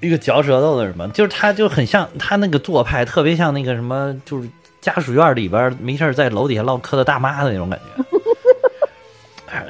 [0.00, 4.48] 一个嚼舌头的人嘛，就是他就很像他那个做派，特别像那个什么，就是
[4.80, 8.02] 家属院里边没事儿在楼底下唠嗑的大妈的那种感觉。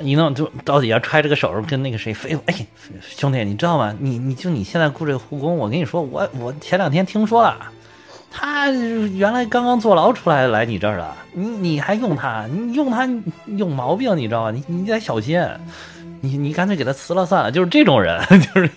[0.03, 2.55] 一弄就到底下揣着个手跟那个谁飞，哎，
[3.01, 3.95] 兄弟，你知道吗？
[3.99, 7.57] 你你就你现在雇这个护工，我跟你说，我我前两天听说了，
[8.31, 12.47] 他原来刚刚坐牢出来来你这儿了，你你还用他？
[12.47, 13.09] 你用他
[13.47, 14.51] 有毛病，你知道吗？
[14.51, 15.41] 你你得小心，
[16.21, 17.51] 你你干脆给他辞了算了。
[17.51, 18.71] 就是这种人， 就是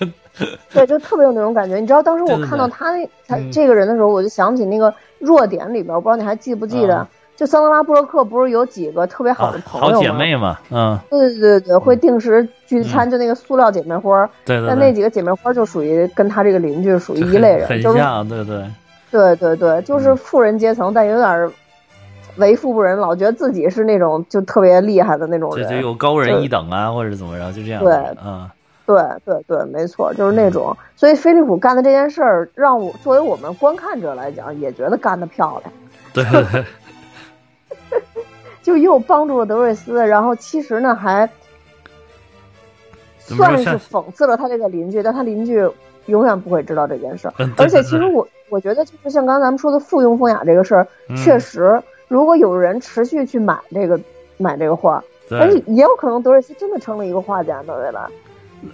[0.74, 1.78] 对，就特别有那种感觉。
[1.78, 9.96] 你知道，当时我看到他那他嗯这个人的时候，我就想起那个弱点里边，我不知道你还记不记得，啊就桑德拉布洛克不是有几个特别好啊的，朋友吗？
[9.96, 14.26] 好姐妹嘛，嗯，对对对对，会定时聚餐，就那个塑料姐妹花。
[14.46, 18.64] 对对但那，几个姐妹花就属于跟他这个邻居属于一类人，很就是像，对对。
[19.12, 21.50] 对对对，就是嗯富人阶层，但有点儿
[22.36, 25.82] 为富不仁，老觉得自己是那种就特别厉害的那种人就人。
[25.82, 28.18] 有高人一等啊，或者怎么着，就这样对的。
[28.26, 28.50] 嗯，
[28.86, 30.76] 对对对，没错，就是那种。
[30.98, 35.74] 所以菲利普干的这件事儿，让我作为我们观看者来讲，也觉得干得漂亮。
[36.12, 36.66] 对对对，
[38.64, 41.30] 就又帮助了德瑞斯，然后其实呢还
[43.20, 45.68] 算是讽刺了他这个邻居，但他邻居
[46.08, 54.00] 永远不会知道这件事而且对对其实我我觉得就是像刚才咱们说的附庸风雅这个事儿，嗯确实如果有人持续去买这个
[54.38, 58.02] 买这个画，而且，也有可能德瑞斯真的成了一个画家呢，未来。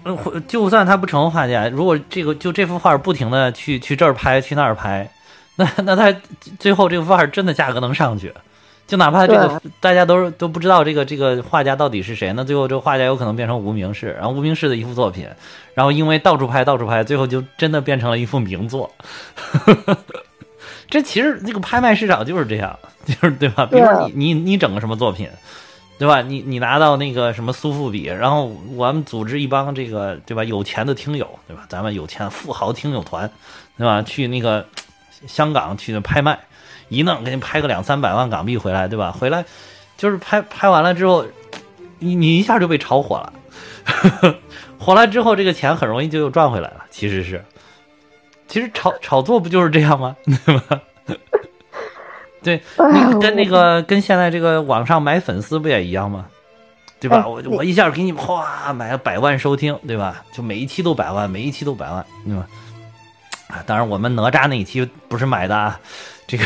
[0.03, 5.09] 呃或就算他不成画家，如果这个就这幅画不停的去去这儿拍，去那儿拍，
[5.55, 6.13] 那那他
[6.59, 8.33] 最后这幅画真的价格能上去。
[8.91, 15.25] 就哪怕这个大家都都不知道这个这个画家到底是谁，那最后这个画家有可能变成无名氏，然后无名氏的一幅作品，
[15.73, 18.91] 然后因为到处拍到处拍，最后就真的变成了一幅名作。
[20.91, 23.65] 这其实这个拍卖市场就是这样，就是对吧？
[23.65, 25.29] 比如说你你你整个什么作品，
[25.97, 26.21] 对吧？
[26.21, 31.63] 你你拿到那个什么苏富比，然后我们组织一帮这个对吧有钱的听友，对吧？
[31.69, 33.31] 咱们有钱富豪听友团，
[33.77, 34.01] 对吧？
[34.01, 34.65] 去那个
[35.27, 36.37] 香港去拍卖，
[36.91, 39.11] 一弄给你拍个两三百万港币回来，对吧？
[39.11, 39.45] 回来
[39.97, 41.25] 就是拍拍完了之后，
[41.99, 43.33] 你你一下就被炒火了，
[44.77, 46.85] 火了之后这个钱很容易就又赚回来了。
[46.89, 47.43] 其实是，
[48.47, 50.15] 其实炒炒作不就是这样吗？
[50.45, 50.81] 对吧？
[52.43, 56.25] 对，哎呀那个跟那个跟现在这个网上买粉丝不也一样吗？
[56.99, 57.25] 对吧？
[57.27, 60.23] 我我一下给你哗买了百万收听，对吧？
[60.33, 62.45] 就每一期都百万，每一期都百万，对吧？
[63.51, 65.79] 啊，当然我们哪吒那一期不是买的啊，
[66.25, 66.45] 这个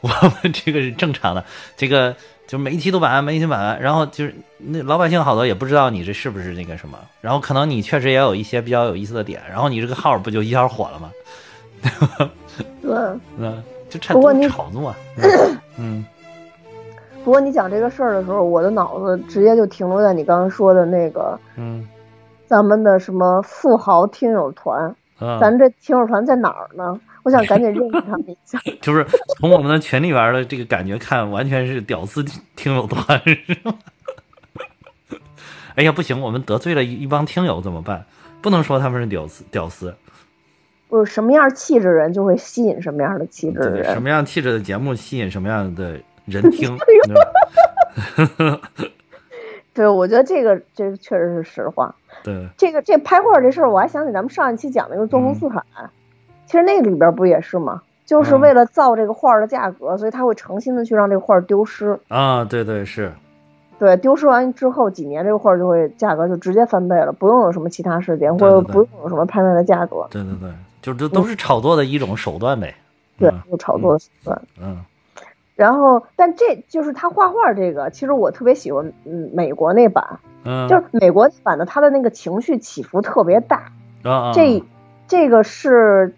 [0.00, 1.44] 我们这个是正常的，
[1.76, 2.14] 这个
[2.46, 11.10] 就每一期都买完，每一期买完，然后就是那老百姓好多也不知道你这是不是那个什么，然后可能你确实也有一些比较有意思的点，然后你这个号不就一下火了吗？
[12.82, 12.94] 对。
[13.38, 16.06] 嗯，就差不过你炒作，嗯嗯
[17.24, 21.88] 不过你讲这个事儿的时候，我的脑子直接就停留在你刚刚说的那个嗯
[22.46, 24.94] 咱们的什么富豪听友团，嗯，
[25.40, 26.98] 咱这听友团在哪儿呢？
[27.22, 28.58] 我想赶紧认识他们一下。
[28.82, 29.04] 就是
[29.38, 32.22] 从我们的群里边的这个感觉看，完全是屌丝
[32.54, 33.74] 听友团，是吗？
[35.76, 38.04] 哎呀，不行，我们得罪了一一帮听友怎么办？
[38.42, 39.94] 不能说他们是屌丝，屌丝，
[40.86, 44.02] 不是什么样气质的人就会吸引什么样的气质的，人什。
[44.02, 46.76] 么样气质的节目吸引什么样的人听？
[49.72, 51.94] 对，我觉得这个这个确实是实话。
[52.24, 55.62] 对，这个这拍画这事儿，我还想起咱们上一期讲那个纵横四海，
[56.46, 57.82] 其实那里边不也是吗？
[58.06, 61.98] 就是嗯为了造这个画的价格，所以他会诚心的去让这个画丢失。
[62.08, 63.12] 啊，对对是，
[63.78, 70.06] 对，丢失完之后几年，这个画就会价格就直接翻倍了，不用有什么其他事件，或者不用有什么拍卖的价格。
[70.10, 70.50] 对对对，
[70.82, 72.74] 就这都是炒作的一种手段呗。
[73.18, 74.42] 对嗯，有炒作的手段。
[74.60, 74.84] 嗯
[75.56, 83.70] 然后，但这就是他画画这个，其实我特别喜欢，嗯，美国那版，嗯，就是美国版的，他的那个情绪起伏特别大。
[84.02, 84.64] 啊啊，这
[85.06, 86.14] 这个是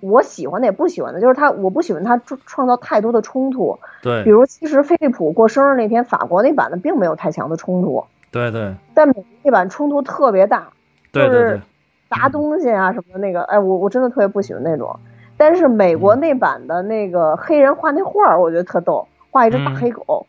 [0.00, 3.78] 我喜欢的，也不喜欢的，就是他，我不喜欢他创创造太多的冲突。
[4.02, 10.68] 对比如，其实飞利浦过生日那天，法国那版的并没有太强的冲突，对对但美国那版冲突特别大，
[11.10, 11.62] 对对对就是，
[12.10, 15.00] 砸东西啊什么的那个，哎，我我真的特别不喜欢那种。
[15.38, 20.26] 但是美国那版的那个黑人画那画儿，我觉得特逗，画一只大嗯黑狗。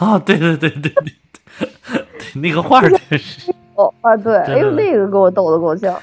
[0.00, 1.02] 啊，对对对对对，
[1.60, 3.50] 对那个画儿真是。
[3.76, 5.96] 哦啊，对，哎呦，那个给我逗得够呛。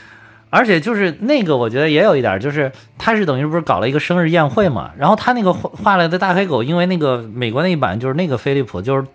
[0.50, 9.08] 而且就是那个，我觉得也有一点，就是他是等于不是搞了一个生日宴会嘛，然后他那个画画来的大黑狗，因为那个美国那一版就是那个飞利浦就是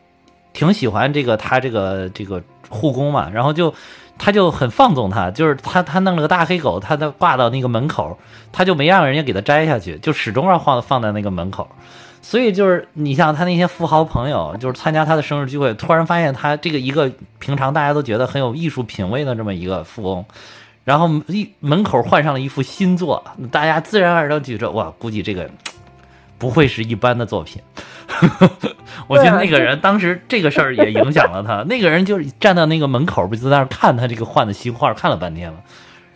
[0.54, 3.74] 挺喜欢这个他这个这个护工嘛，然后就
[4.18, 8.18] 他就很放纵他，就是他他弄了个大黑狗，他他挂到那个门口，
[8.52, 11.68] 他就没让人家给他摘下去，就始终让放放在那个门口。
[12.22, 20.24] 所以就是你像他那些富豪朋友，就是参加他的生日聚会，突然发现他这个一个平常大家都觉得很有艺术品位的这么一个富翁，
[20.82, 25.48] 然后一门口换上了一幅新作，大家自然而然觉着哇，估计这个
[26.36, 27.62] 不会是一般的作品。
[29.08, 35.58] 我觉得那个人当时这个事儿也影响了他， 那个人就是站到那个门口，不就在那儿看他这个换的新画，看了半天了。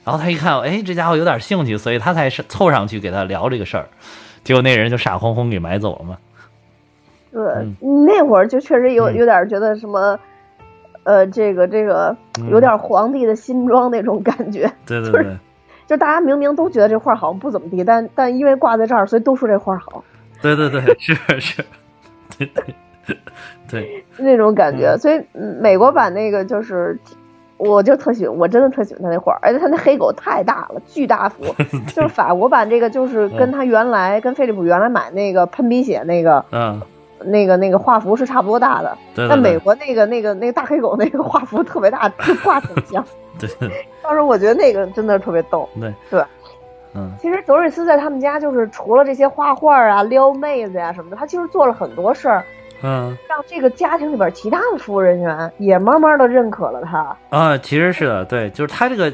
[0.04, 3.86] 然后他一看，哎，这家伙有点兴趣，所以他才是凑上去给他聊这个事儿。
[4.42, 6.16] 结果那人就傻哄哄给买走了嘛。
[7.30, 7.42] 对，
[7.80, 10.18] 嗯那会儿就确实有嗯有点觉得什么，
[11.04, 15.36] 呃，这个这个嗯有点皇帝的新装那种感觉，对对对
[15.86, 20.02] 就大家明明都觉得这画好像不怎么地，但但因为挂在这儿，所以都说这画好，
[20.40, 21.64] 对对对，是是，
[22.46, 22.74] 对
[23.06, 23.16] 对
[23.68, 24.94] 对，那种感觉。
[24.94, 26.98] 嗯所以嗯美国版那个就是。
[27.62, 31.44] 我就特喜欢，我真的特喜欢他那画，而且他那黑狗太大了，巨大幅。
[31.94, 36.80] 就是法国版这个，就是跟他原来、跟飞利浦原来买那个喷鼻血那个嗯，
[37.26, 38.96] 那个那个画幅是差不多大的。
[39.14, 43.04] 对对但美国那个那个那个大黑狗那个画幅特别大，就挂挺像。
[43.38, 45.68] 对对当时我觉得那个真的是特别逗。
[45.78, 46.24] 对对，
[46.94, 52.44] 嗯其实德瑞斯在他们家就是除了这些画画啊、撩妹子呀、什么的，他其实做了很多事儿，
[52.82, 57.16] 嗯让这个家庭里边其他的服务人员也慢慢的认可了他。
[57.30, 59.12] 啊，其实是的，对，就是他这个。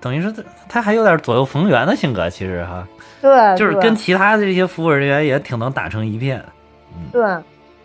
[0.00, 2.86] 等于说他他还有点左右逢源的性格，其实哈，
[3.22, 6.44] 对，对就是跟其他的这些服务人员也挺能打成一片。
[7.10, 7.22] 对，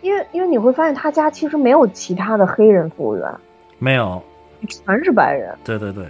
[0.02, 3.26] 因为因为你会发现他家其实没有其他的黑人服务员，
[3.78, 4.22] 没有，
[4.68, 5.56] 全是白人。
[5.64, 6.04] 对对对，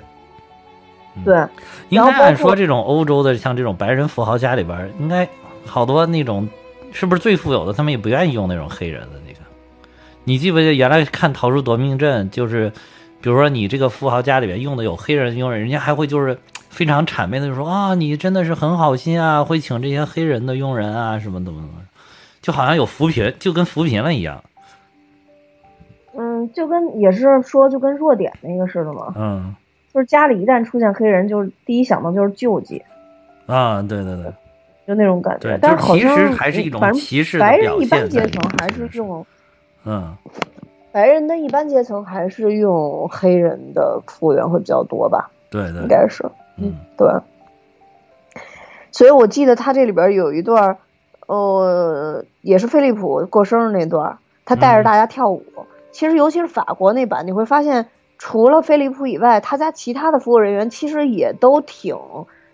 [1.17, 1.25] 嗯。
[1.25, 1.47] 对，
[1.89, 5.29] 应该按说这种欧洲的像这种白人富豪家里边，应该
[5.67, 6.49] 好多那种
[6.93, 9.39] 是不是最富有的，他们也不愿意用那种黑人的那个。
[10.25, 12.71] 你记不记得原来看《逃出夺命镇》，就是
[13.21, 16.39] 比如说你这个富豪家里边用的有黑人佣人，人家还会就是
[16.69, 21.75] 非常谄媚的就说啊，你真的是很好心啊，会请这些黑人的佣人啊，什么怎么怎么，
[22.43, 24.43] 就好像有扶贫，就跟扶贫了一样。
[26.17, 29.55] 嗯，就跟也是说就跟弱点那个似的嘛，嗯
[29.93, 32.83] 就是家里一旦出现黑人，就是第一想到就是救济，
[33.47, 34.33] 啊，对对对。
[34.87, 35.57] 就那种感觉。
[35.63, 39.25] 但是其好像实还是一种歧视白人一般阶层还是用
[39.85, 40.17] 嗯。
[40.91, 45.83] 白人的一般阶层还是用黑人的服务员会比较多吧，对对。
[45.83, 46.25] 应该是，
[46.57, 46.75] 嗯。
[46.97, 47.09] 对。
[48.91, 50.77] 所以我记得他这里边有一段儿，
[51.27, 54.85] 呃，也是飞利浦过生日那段儿，他带着嗯。
[54.85, 55.45] 大家跳舞，
[55.93, 57.87] 其实尤其是法国那版，你会发现
[58.21, 61.97] 除了飞利浦以外，他家其他的服务人员其实也都挺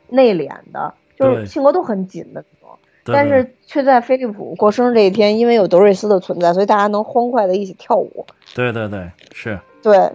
[0.09, 2.79] 内敛的，就是性格都很紧的那种。
[3.05, 8.25] 但是却在飞利浦过生日这一天，因为有德瑞斯的存在，所以大家能欢快的一起跳舞。
[8.55, 10.13] 对对对是，对，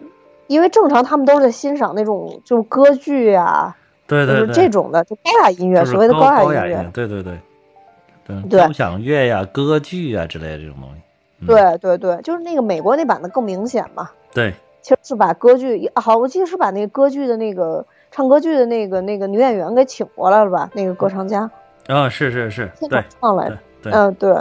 [0.47, 3.75] 因为正常他们都是在欣赏那种就是歌剧啊，
[4.07, 7.37] 对对对这种的，就高雅音乐，所谓的高雅音高乐，对对对，
[8.25, 11.01] 对对交响乐呀、歌剧啊之类的这种东西。
[11.41, 14.09] 嗯对对对，就是那个美国那版的更明显嘛。
[14.33, 20.69] 对其实是把歌剧，啊好，我记得是把那个歌剧的那个唱歌剧的那个那个女演员给请过来了吧？
[20.73, 21.49] 那个歌唱家
[21.87, 23.57] 啊，是是是，现对场唱来的。
[23.81, 24.35] 对，嗯，对。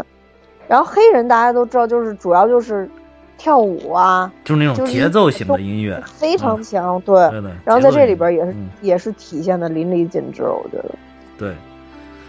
[0.67, 2.89] 然后黑人大家都知道，就是主要就是
[3.37, 7.21] 跳舞啊，就是那种节奏型的音乐，非常强，对。
[7.65, 10.95] 然后在这里边也是、嗯也是体现的淋漓尽致，我觉得。
[11.39, 11.55] 对。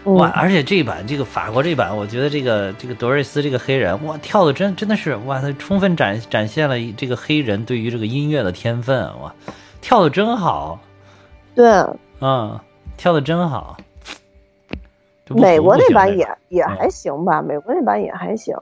[0.04, 0.28] 嗯、哇！
[0.30, 9.32] 而且这一版这个法国这版，我觉得这个这个德瑞斯这个黑人，哇，跳的真真的是哇，他充分展展现了这个黑人对于这个音乐的天分，哇，
[9.80, 10.78] 跳的真好，
[11.54, 11.64] 对，
[12.20, 12.58] 嗯，
[12.96, 13.76] 跳的真好。
[15.28, 18.54] 美国那版也也嗯还行吧，美国那版也还行。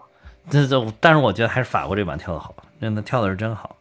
[0.49, 3.75] 这这，但是我觉得还是法国这版跳的好，真的跳的是真好，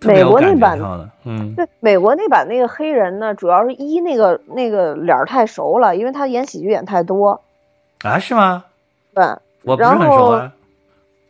[0.00, 7.40] 美国那版的，嗯，对，美国那版那个黑人呢，主要是一那个那个脸儿太熟了，因为他演喜剧演太多。
[8.02, 8.64] 啊，是吗？
[9.14, 9.24] 对
[9.64, 10.52] 我不是很熟啊，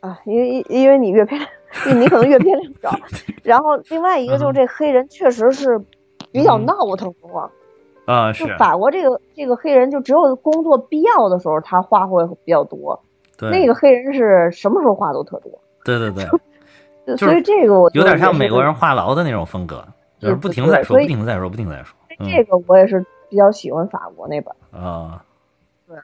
[0.01, 1.51] 啊，因为因为你阅片量，
[1.87, 2.99] 因为你可能阅片量少。
[3.43, 5.81] 然后另外一个就是这黑人确实是
[6.31, 13.01] 比较嗯闹腾的，啊，就是法国这个这个黑人就只有工作必要的时候他话会比较多，
[13.39, 15.51] 对，那个黑人是什么时候话都特多。
[15.85, 16.27] 对对对，
[17.17, 19.85] 所以这个我有点像美国人话痨的那种风格，
[20.19, 22.29] 就是不停在说，不停在说，不停在说，嗯。
[22.29, 24.55] 这个我也是比较喜欢法国那本。
[24.73, 25.23] 啊，
[25.87, 25.97] 对。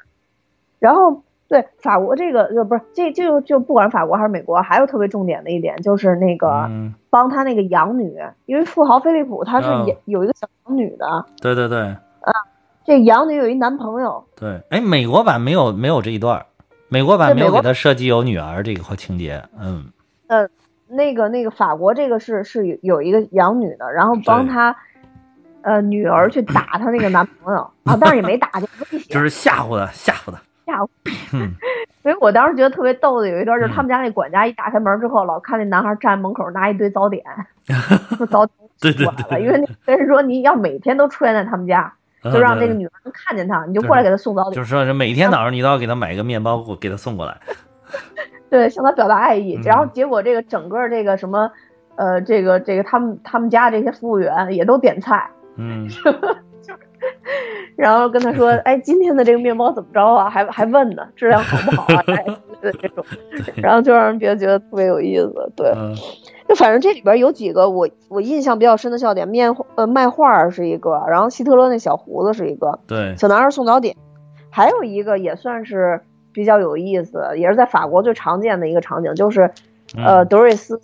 [0.79, 9.69] 然后对法国这个就不是这就就不管法国还是美国，还有特别重点的一点就是那个嗯，帮他那个养女，因为富豪菲利普他是
[10.05, 11.81] 有一个小养女的，对对对。
[11.81, 12.33] 啊
[12.87, 16.45] 这养女有一男朋友，对，哎，美国版没有没有这一段，
[16.89, 19.87] 美国版没有给他设计有女儿这个情节，嗯。
[20.27, 20.51] 嗯，
[20.95, 24.75] 那个那个法国这个是是有有一个养女的，然后帮她
[25.63, 27.71] 呃女儿去打她那个男朋友。
[27.85, 30.89] 啊，但是也没打，就威胁就是吓唬他，吓唬他，吓唬。
[31.35, 31.53] 嗯，
[32.03, 37.23] 所以我当时觉得特别逗的有一段，就是嗯他们家那管家一打开门之后，老看那男孩站门口拿一堆早点，
[38.17, 41.93] 说早点 对对因为那人说你要每天都出现在他们家，
[42.23, 47.39] 就让这个女儿能看见他，你就过来给他送早点，就是说，每天早上你都要给他买一个面包，给给他送过来。
[48.51, 49.57] 对，向他表达爱意。
[49.57, 51.51] 嗯然后结果这个整个这个什么，
[51.97, 55.89] 呃，这个这个他们他们家这些服务员也都点菜，嗯，
[57.77, 60.29] 然后跟他说，哎，今天的这个面包怎么着啊？
[60.31, 62.03] 还还问呢，质量好不好啊？
[62.09, 62.25] 哎，
[62.63, 63.05] 这种，
[63.57, 65.53] 然后就让人别觉得特别有意思。
[65.57, 65.95] 对，嗯
[66.47, 73.97] 就反正这里边有几个我我印象比较深的笑点，面呃卖画儿是一个，然后希特勒那小胡子是一个，对，小男孩送早点，
[74.51, 76.03] 还有一个也算是
[76.35, 79.51] 比较有意思，也是在法国最常见的一个场景，就是
[79.97, 80.79] 呃嗯德瑞斯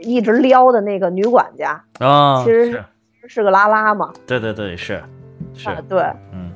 [0.00, 2.84] 一直撩的那个女管家，啊，其实是，
[3.28, 5.02] 是个拉拉嘛，对对对，是
[5.54, 6.02] 是啊，，对，
[6.32, 6.50] 嗯，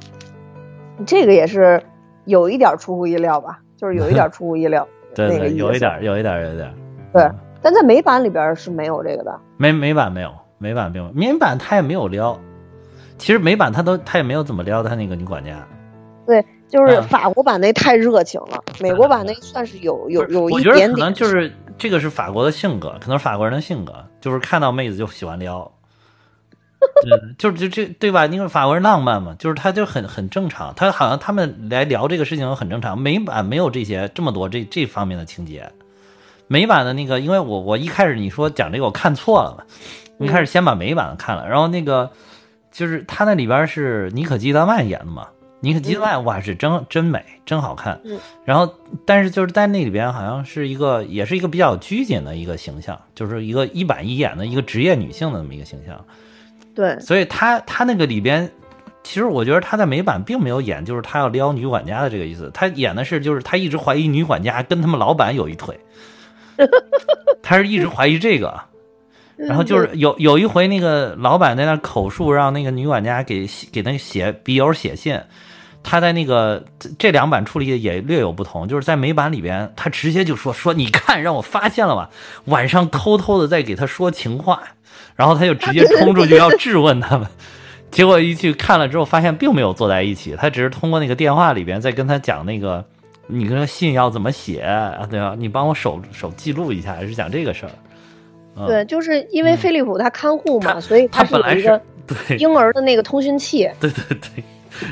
[1.07, 1.83] 这个也是
[2.25, 6.75] 有一点出乎意料吧，就是有一点出乎意料 对对，有一点，有一点，有一点。
[7.13, 9.41] 对嗯但在美版里边是没有这个的。
[9.57, 12.39] 美美版没有，美版没有，美版他也没有撩。
[13.19, 15.67] 其实美版他都他也没有怎么撩他那个女管家。
[16.27, 25.71] 对，就是嗯法国版那太热情了，美国版那算是有有有我觉得可一点点能就是这个是法国的性格，可能是法国人的性格，就是看到妹子就喜欢撩。
[27.03, 28.27] 对，就是就这对吧？
[28.27, 32.99] 因为法国人浪漫嘛，就是他就很很正常，他好像他们来聊这个事情很正常。
[32.99, 35.69] 美版没有这些这么多这这方面的情节，
[36.49, 39.65] 美版的那个，因为我我一开始你说讲这个我看错了嘛，
[40.19, 42.11] 一开始先把美版的看了，然后那个
[42.71, 45.29] 就是他那里边是妮可基德曼演的嘛，
[45.67, 48.01] 妮可基德曼哇是真真美，真好看。
[48.05, 48.73] 嗯然后
[49.05, 56.03] 但是就是在那里边好像是一个也是一个比较拘谨的一个形象，就是一个一板一眼的一个职业女性的那么一个形象。
[56.75, 58.49] 对所以她她那个里边，
[59.03, 65.79] 其实我觉得她在美版并没有演就是她要撩女管家的这个意思，她演的是就是她一直怀疑女管家跟他们老板有一腿，
[67.43, 68.59] 她是一直怀疑这个。
[69.37, 75.21] 然后就是有有一回，那个老板在那口述，让那个女管家给给那个写笔友写信。
[75.89, 82.11] 他在那个这这两版处理的也略有不同，就是在美版里边，他直接就说说你看让我发现了吧，
[82.47, 84.61] 晚上偷偷的在给他说情话，
[85.15, 87.29] 然后他就直接冲出去要质问他们，
[87.93, 92.85] 结果一去看了之后，发现并没有坐在一起，他只是通过那个电话里边在跟他讲那个
[93.29, 95.07] 你跟信要怎么写啊？
[95.09, 95.37] 对吧？
[95.39, 97.71] 你帮我手手记录一下，是讲这个事儿。
[98.57, 103.71] 嗯对，就是因为菲利普他看护嘛，他所以他本来是对婴儿的那个通讯器。
[103.79, 104.45] 对对对，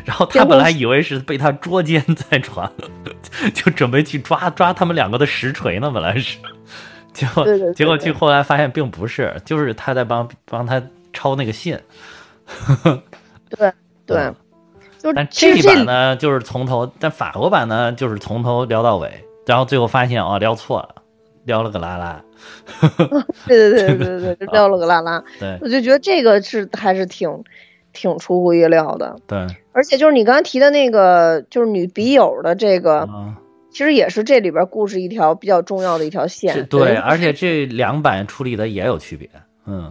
[0.05, 2.71] 然后他本来以为是被他捉奸在床，
[3.55, 6.39] 就准备去抓抓他们两个的实锤呢，本来是，
[7.13, 10.83] 结果对对对结果去后来发现并不是，就是他在帮帮他
[11.13, 11.79] 抄那个信。
[13.49, 13.73] 对
[14.05, 14.35] 对嗯，
[14.99, 20.97] 就是但这一版呢，就是从头，但法国版呢，就是从头聊到尾，然后最后发现哦，聊错了，
[21.45, 22.21] 聊了个拉拉。
[23.47, 25.23] 对对对对对对，就撂了个拉拉。
[25.39, 27.29] 对我就觉得这个是还是挺
[27.95, 29.47] 挺出乎意料的，对。
[29.73, 33.39] 而且就是你刚才提的那个，就是女笔友的这个，啊，
[33.71, 36.67] 其实也是这里边故事一条比较重要的一条线。
[36.67, 39.31] 对，而且这两版处理的也有区别。
[39.67, 39.91] 嗯。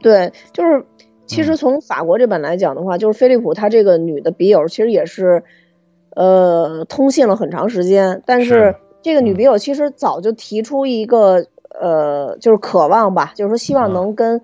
[0.00, 0.84] 对，就是
[1.26, 5.42] 其实从法国这本来讲的话，就是菲利普他这个女的笔友其实也是，
[6.10, 9.36] 呃，通信了很长时间，但是是这个女嗯。
[9.36, 11.46] 笔友其实早就提出一个，
[11.80, 13.94] 呃，就是渴望吧，就是说希望嗯。
[13.94, 14.42] 能跟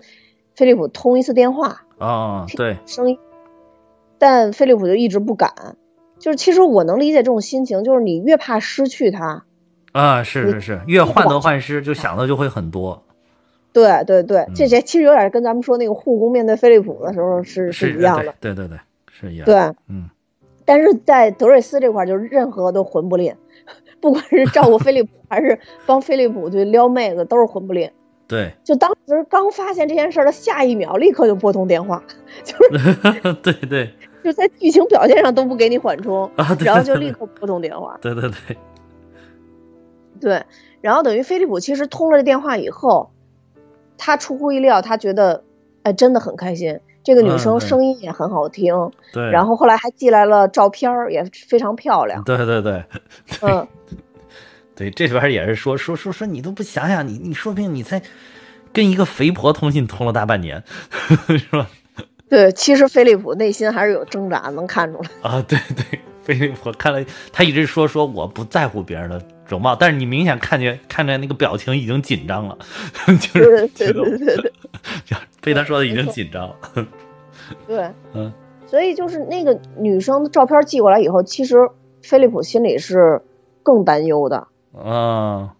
[0.55, 3.17] 菲利普通一次电话，哦，对，声音，
[4.17, 5.77] 但菲利普就一直不敢。
[6.19, 9.43] 就是其实我能理解这种心情，就是你越怕失去他，
[9.91, 13.03] 啊，是是是，越患得患失，就想的就会很多。
[13.73, 18.79] 对对对，嗯这些其实有点跟咱们说那个护工面对菲利普的时候是是一样的，对对对对，
[19.11, 19.45] 是一样。
[19.45, 19.55] 对。
[19.89, 20.09] 嗯，
[20.63, 23.35] 但是在德瑞斯这块，就是任何都混不吝，
[23.99, 27.89] 不管是照顾菲利普还是帮菲利普去撩妹子，都是混不吝。
[28.33, 28.53] 对。
[28.65, 32.03] 就当时刚发现这件事儿的下一秒，立刻就拨通电话，
[32.43, 33.93] 就是 对对。
[34.23, 37.97] 就在剧情表现上都不给你缓冲，然后就立刻拨通电话。
[38.01, 38.57] 对对对，
[40.21, 40.43] 对，
[40.79, 43.11] 然后等于菲利普其实通了这电话以后，
[43.97, 45.43] 他出乎意料，他觉得
[45.83, 52.23] 哎真的很开心，这个女生声音也很好听，对，然后后来还寄来了照片儿，也非常漂亮。
[52.23, 52.81] 对对对。
[53.41, 53.67] 嗯，
[54.75, 58.01] 对，这边也是说说说说你都不想想，你你说不定你才
[58.71, 60.63] 跟一个肥婆通信通了大半年，
[61.37, 61.69] 是吧？
[62.29, 65.09] 对，其实菲利普内心还是有挣扎，能看出来。
[65.21, 72.57] 啊，对对，菲利普看了，他一直说说我不在乎别人的容貌，但是你明显看见看见那个表情已经紧张了，
[73.05, 74.53] 就是对对对对对
[75.41, 76.55] 被他说的已经紧张了。
[77.67, 78.33] 对，嗯，
[78.65, 81.57] 所以就是那个女生的照片寄过来以后，其实
[82.01, 83.21] 菲利普心里是
[83.61, 84.47] 更担忧的，
[84.77, 85.53] 啊，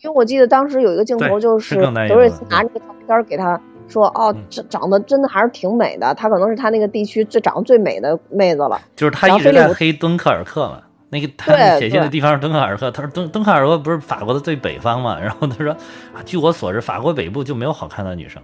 [0.00, 1.74] 因为我记得当时有一个镜头就是
[2.08, 8.80] 德瑞斯拿那个照片给他说：“哦嗯，这长得真的还是挺美的，她可能是他那个地区最长得最美的妹子了。
[8.94, 10.80] 就是他一直在黑敦刻尔克嘛。
[11.12, 15.18] 那个他写信的地方是敦刻尔克，他说敦敦刻尔克不是法国的最北方嘛？
[15.18, 15.72] 然后他说
[16.14, 18.40] 啊，据我所知，法国北部就没有好看的女生。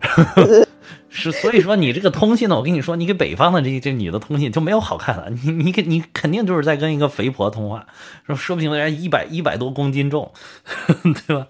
[1.16, 7.86] 是，所以说你这个通信呢，我跟你说，你给北方的这这女的通信就没有好看的，你你给你肯定就是在跟一个肥婆通话，
[8.26, 10.32] 说说不定人家一百一百多公斤重，
[11.26, 11.46] 对吧？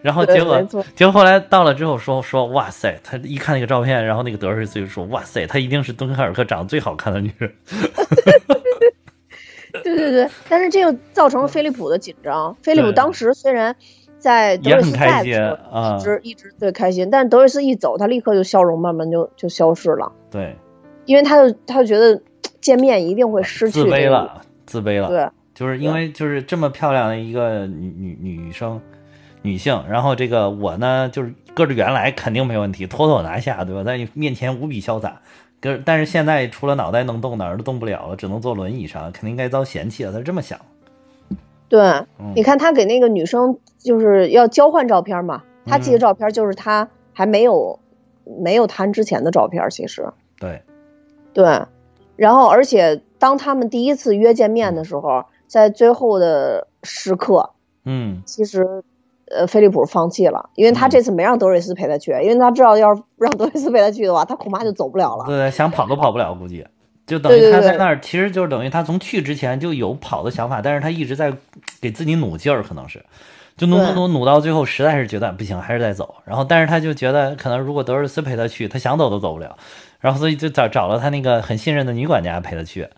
[0.00, 0.62] 然后结果
[0.94, 7.52] 结果后来到了之后说说哇塞，他一看那个照片，然后那个德瑞斯就说哇塞，她一定是敦刻尔克长得最好看的女人。
[9.82, 12.56] 对对对，但是这又造成了菲利普的紧张。
[12.62, 13.74] 菲利普当时虽然
[14.24, 20.56] 在德也瑞斯很开心在的时候啊一直一直最开心，但是德瑞斯一走，他立刻就笑容慢慢就就消失了，对，
[21.04, 22.18] 因为他就他就觉得
[22.62, 25.08] 见面一定会失去自卑了，自卑了。
[25.08, 28.80] 对就是因为就是这么漂亮的一个女女女生
[29.42, 33.84] 女性，然后这个我呢，就是搁着原来肯定没问题，妥妥拿下，对吧？
[33.84, 35.20] 在你面前无比潇洒。
[35.60, 40.12] 可但是现在除了脑袋能动，哪儿都动不了了，只能坐轮椅上，肯定该遭嫌弃了。
[40.12, 40.58] 他是这么想。
[41.68, 42.32] 对，嗯。
[42.36, 47.78] 你看他给那个女生就是要交换照片嘛，他寄的嗯照片就是他还没有
[48.42, 50.08] 没有谈之前的照片，其实。
[50.38, 50.62] 对，
[51.32, 51.62] 对，
[52.16, 57.50] 然后而且当他们第一次约见面的时候，在最后的时刻，
[57.84, 58.82] 嗯，其实，
[59.30, 65.24] 呃，菲利普放弃了，因为他嗯这次没让德瑞斯陪他去，因为他知道要是让德瑞斯陪他去的话，他恐怕就走不了了。
[65.26, 66.66] 对，想跑都跑不了，估计。
[67.06, 71.32] 就等于他在那儿，其实就是等于他从去之前就有跑的想法，但是他一直在
[71.80, 73.04] 给自己努劲儿，可能是，
[73.56, 76.14] 就努努努努到最后，实在是觉得不行，还是得走。
[76.24, 79.56] 然后，但是他就觉得可能如果德瑞斯陪他去，他想走都走不了。
[80.00, 82.88] 然后，所以就找找了他那个很信任的女管家陪他去。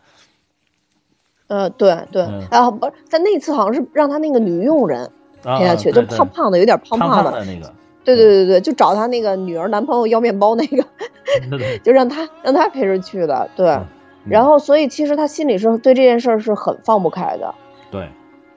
[1.48, 5.10] 呃，对对，嗯然后不是，但那次好像是让他那个女佣人
[5.42, 7.72] 啊，陪他去，对对就胖胖的，有点胖胖胖的，的那个，
[8.04, 10.84] 对对对对，就找他那个女儿男朋友要面包那个，
[11.84, 13.66] 就让他让他陪着去的，对。
[13.68, 13.86] 嗯
[14.28, 17.54] 然后，所以其实他心里是对这件事儿是很放不开的，
[17.90, 18.08] 对，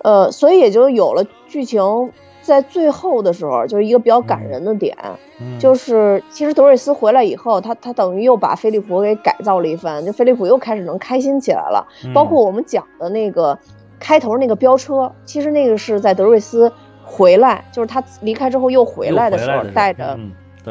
[0.04, 2.12] 呃，所以也就有了剧情
[2.42, 4.98] 在最后的时候，就是一个比较感人的点，
[5.40, 11.88] 嗯，就是其实德瑞斯回来以后，他他等于又把菲利普给改造了一番，就菲利普又开始能开心起来了。
[12.04, 13.60] 嗯包括我们讲的那个，
[14.00, 16.72] 开头那个飙车，其实那个是在德瑞斯
[17.04, 20.18] 回来，就是他离开之后又回来的时候，带着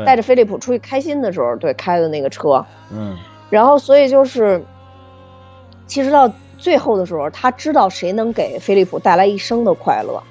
[0.05, 2.65] 带着菲利普出去开心的时候，对开的那个车。
[2.93, 3.17] 嗯。
[3.51, 4.63] 然后，所以就是，
[5.89, 10.23] 其实到最后的时候，他知道谁能给菲利普带来一生的快乐。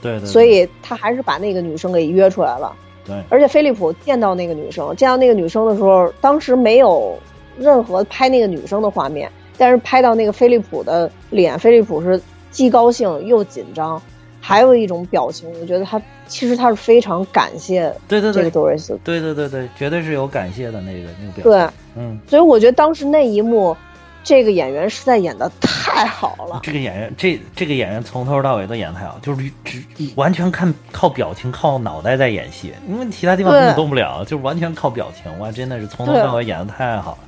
[0.00, 0.26] 对对。
[0.26, 2.74] 所以他还是把那个女生给约出来了。
[3.04, 3.22] 对。
[3.28, 7.18] 而且菲利普见到那个女生，见到那个女生的时候，当时没有
[7.58, 12.18] 任何拍那个女生的画面，但是拍到那个菲利普的脸，菲利普是
[12.50, 14.00] 既高兴又紧张。
[14.42, 21.42] 还有一种表情，我觉得他其实他是非常感谢对对这个多瑞斯，对对对对，绝对是有感谢的那个那个表情。
[21.42, 23.76] 对，嗯，所以我觉得当时那一幕，
[24.22, 26.60] 这个演员实在演的太好了。
[26.62, 29.82] 这个演员，这这个演员从头到尾都演太好，就是只
[30.14, 35.38] 完全看靠表情、靠脑袋在演戏，因为其他地方根本动不了，就是完全靠表情。
[35.38, 37.18] 哇，真的是从头到尾演的太好了。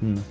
[0.00, 0.22] 嗯。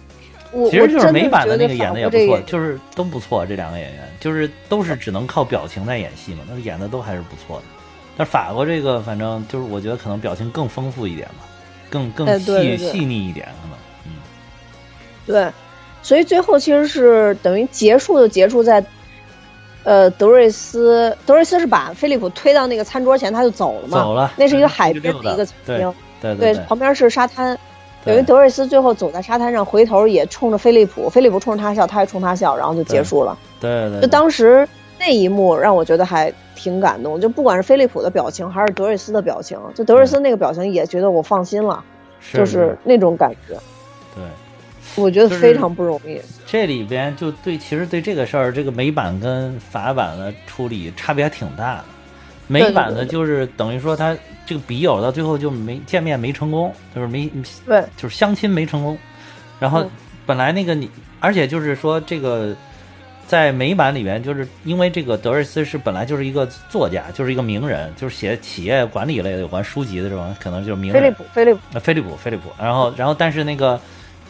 [0.70, 3.46] 其实就是美版的那个演的也不错，就是都不错。
[3.46, 7.64] 这两个演员就是都是只能靠表情在演戏嘛，但是演的都还是不错的。
[8.18, 11.48] 但法国这个反正就是我觉得可能表情更丰富一点吧，
[11.90, 13.48] 更更细细腻一点
[15.26, 15.48] 对，
[16.02, 18.84] 所以最后其实是等于结束就结束在，
[19.84, 23.98] 呃，德瑞斯德瑞斯是把菲利普推到那个餐桌前，他就走了嘛。
[23.98, 24.32] 走了。
[24.38, 27.58] 那是一个海边的一个餐厅，对对对，旁边是沙滩。
[28.04, 33.38] 等于德瑞斯最后走在沙滩上，回头也冲着菲利普，菲利普冲着他笑，他也冲他笑，然后就结束了。
[33.60, 34.02] 对对。
[34.02, 34.68] 就当时
[35.00, 41.84] 那一幕让我觉得还挺感动，就不管是菲利普的表情还是德瑞斯的表情，就德瑞斯那个表情也觉得我放心了，
[42.34, 43.56] 就是那种感觉。
[44.96, 46.20] 对，我觉得非常不容易。
[46.46, 51.86] 这里边就对，其实对这个事儿，这个美版跟法版的处理差别还挺大的。
[52.48, 57.30] 美版的就是等于说他这个笔友到最后就没见面没成功，就是没
[57.66, 58.98] 对，就是相亲没成功。
[59.58, 59.86] 然后
[60.26, 60.90] 本来那个你，
[61.22, 62.54] 而且就是说这个
[63.26, 71.02] 在美版里面，就是因为这个德瑞斯是本来就是一个作家，就是一个名人，就是写企业管理类的有关书籍的这种，可能就是名人。
[71.02, 72.50] 菲利普，菲利普，菲利普。
[72.60, 73.80] 然后，然后，但是那个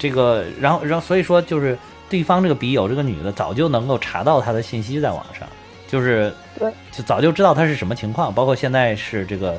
[0.02, 1.78] 这个，然后，然后，所以说就是
[2.10, 5.48] 对方这个笔友这个女的早就能够查到他的信息在网上。
[5.88, 9.56] 就是，对，就早就知道他是什么情况，包括现在是这个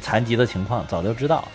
[0.00, 1.46] 残疾的情况，早就知道。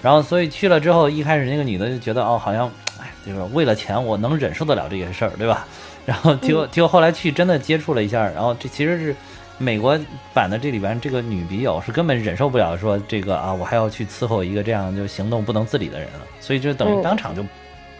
[0.00, 2.70] 然后，所以去了之后，一开始那个女的就觉得，哦，好像，
[3.00, 5.66] 哎，就是为了钱，我能忍受得了这些事儿，对吧？
[6.06, 9.16] 然后，结果，结果后来去真的接触了一下，然后这其实是
[9.58, 9.98] 美国
[10.34, 17.42] 版的这里边这个女笔友是根本忍受不了说这个啊，我还要去伺候一个这样就行动不能自理的人了，所以就等于当场就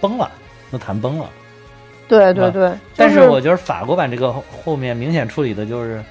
[0.03, 0.31] 崩了，
[0.71, 1.31] 都谈崩了。
[2.09, 6.03] 对对对，但是我觉得法国版这个后面明显处理的就是，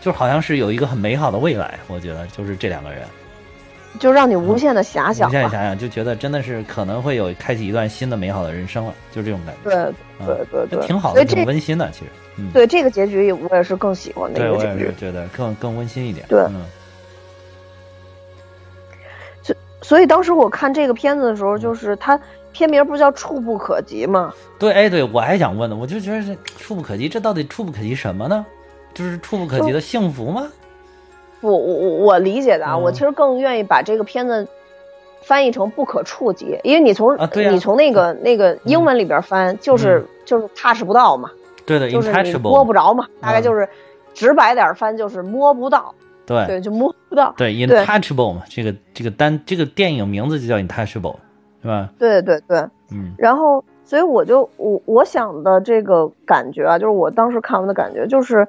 [0.00, 1.78] 就好像是有一个很美好的未来。
[1.86, 3.02] 我觉得就是这两个人，
[4.00, 9.70] 就让你无限的遐想，无限遐想，就觉得真的是可能会有开启一段新的美好的人生了，就这种感觉。
[9.70, 11.88] 对对对对，挺好的，挺温馨的。
[11.92, 16.26] 其实，嗯，对这个结局我也是更喜欢那个结局，觉得更更温馨一点。
[16.26, 16.64] 对，嗯。
[19.42, 22.18] 所所以当时我看这个片子的时候，就是他。
[22.56, 24.32] 片名不是叫《触不可及》吗？
[24.58, 28.44] 对，哎，对我还想问呢，我就觉得这触不可及，这到底触不可及什么呢？
[28.94, 30.48] 就是触不可及的幸福吗？
[31.42, 34.48] 不，我我我理解的啊，我其实更愿意把这个片子
[35.20, 37.14] 翻译成不可触及，因为你从
[37.50, 41.30] 你从那个那个英文里边翻，就是就是 touch 不到嘛，
[41.66, 43.68] 对的，就是你摸不着嘛，大概就是
[44.14, 45.94] 直白点翻就是摸不到，
[46.24, 51.16] 对对，就摸不到，对，intouchable 嘛，这个这个单这个电影名字就叫 intouchable。
[51.98, 52.58] 对对对，
[52.92, 58.46] 嗯，然后所以我就我我想的这个感觉啊，就是我当时看完的感觉，就是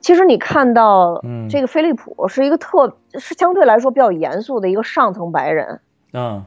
[0.00, 5.80] 其实你看到，嗯，这个菲利普是一个特是相对来说比较严肃的一个上层白人，
[6.12, 6.44] 嗯，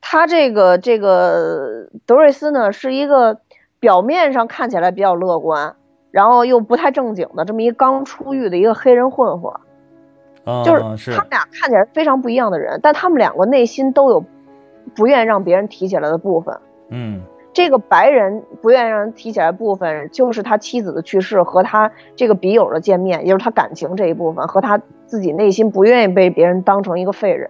[0.00, 3.38] 他这个这个德瑞斯呢是一个
[3.80, 5.76] 表面上看起来比较乐观，
[6.10, 9.52] 然后又不太正经的这么一个刚出狱的一个黑人混混，
[10.64, 11.12] 就是。
[11.12, 14.24] 他们俩看起来非常不一样的人，但他们两个内心都有。
[14.94, 16.56] 不愿让别人提起来的部分，
[16.90, 17.20] 嗯，
[17.52, 27.48] 这个白人不愿意让人提起来部分，就是他妻子的去世和他这个笔友的见面，也就是他感情这一部分和他自己内心不愿意被别人当成一个废人。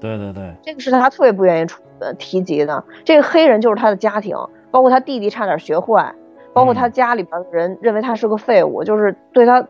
[0.00, 1.66] 对对对，这个是他特别不愿意
[1.98, 2.84] 呃提及的。
[3.04, 4.36] 这个黑人就是他的家庭，
[4.70, 6.14] 包括他弟弟差点学坏，
[6.52, 9.60] 包括他家里边的人认为他是个废物，就是对他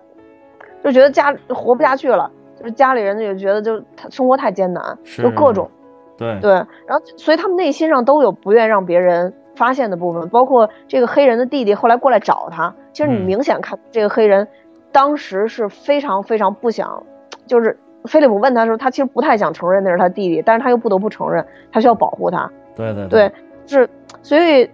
[0.84, 5.70] 就觉得家活不下去了，就是家里人也觉得就他生活太艰难，就各种。
[6.18, 6.38] 对。
[6.40, 14.46] 对，然后所以他们内心上都有不愿让别人发现的部分，包括这个黑人的弟弟后来过来找他，其实你明显看这个黑人
[14.92, 17.04] 当时是非常非常不想，
[17.46, 22.50] 就是菲利普问他的时候，他其实不太想承认那是他弟弟，但是他又不得不承认，他需要保护他。
[22.76, 23.08] 对对。
[23.08, 23.32] 对，
[23.66, 23.88] 是
[24.22, 24.68] 所以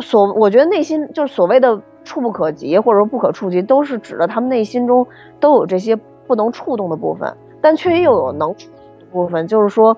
[0.00, 5.06] 所我觉得内心就是所谓的触不可及或者说不可触及，都是指的他们内心中
[5.40, 5.96] 都有这些
[6.26, 9.46] 不能触动的部分，但却又有能触动的部分。
[9.46, 9.96] 就是说，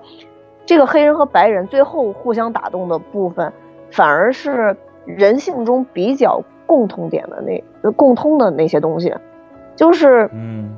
[0.65, 3.51] 这个黑人和白人最后互相打动的部分，
[3.91, 9.13] 反而是人性中比较共通点的那共通的那些东西，
[9.75, 10.77] 就是嗯。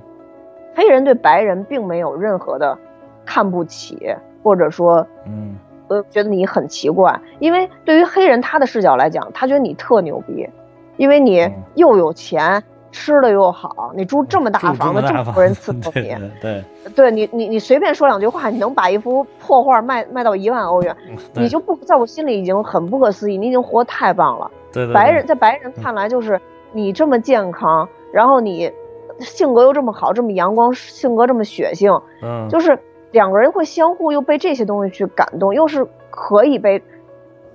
[0.73, 2.77] 黑人对白人并没有任何的
[3.25, 5.57] 看不起，或者说嗯。
[5.89, 10.47] 呃觉得你很奇怪，因为对于黑人他的视角来讲，他觉得你特牛逼，
[10.95, 11.51] 因为你嗯。
[11.75, 16.63] 又有钱，吃的又好，你住这么大住房子，这么多人伺候你，对
[16.95, 17.11] 对。
[17.11, 20.95] 你你你随便说两句话，你能把一幅破画卖卖到一万欧元，
[21.33, 24.51] 你就不在我心里已经很不可思议，你已经活得太棒了。
[24.73, 26.39] 对对，白人在白人看来就是
[26.73, 28.71] 你这么健康，然后你
[29.19, 32.47] 性格又这么好，这么阳光，性格这么血性，嗯。
[32.49, 32.77] 就是
[33.11, 36.81] 两个人会相互又被这些东西去感动，又是可以被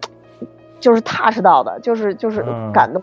[0.80, 2.72] 就是 touch 到的，就是就是嗯。
[2.72, 3.02] 感动。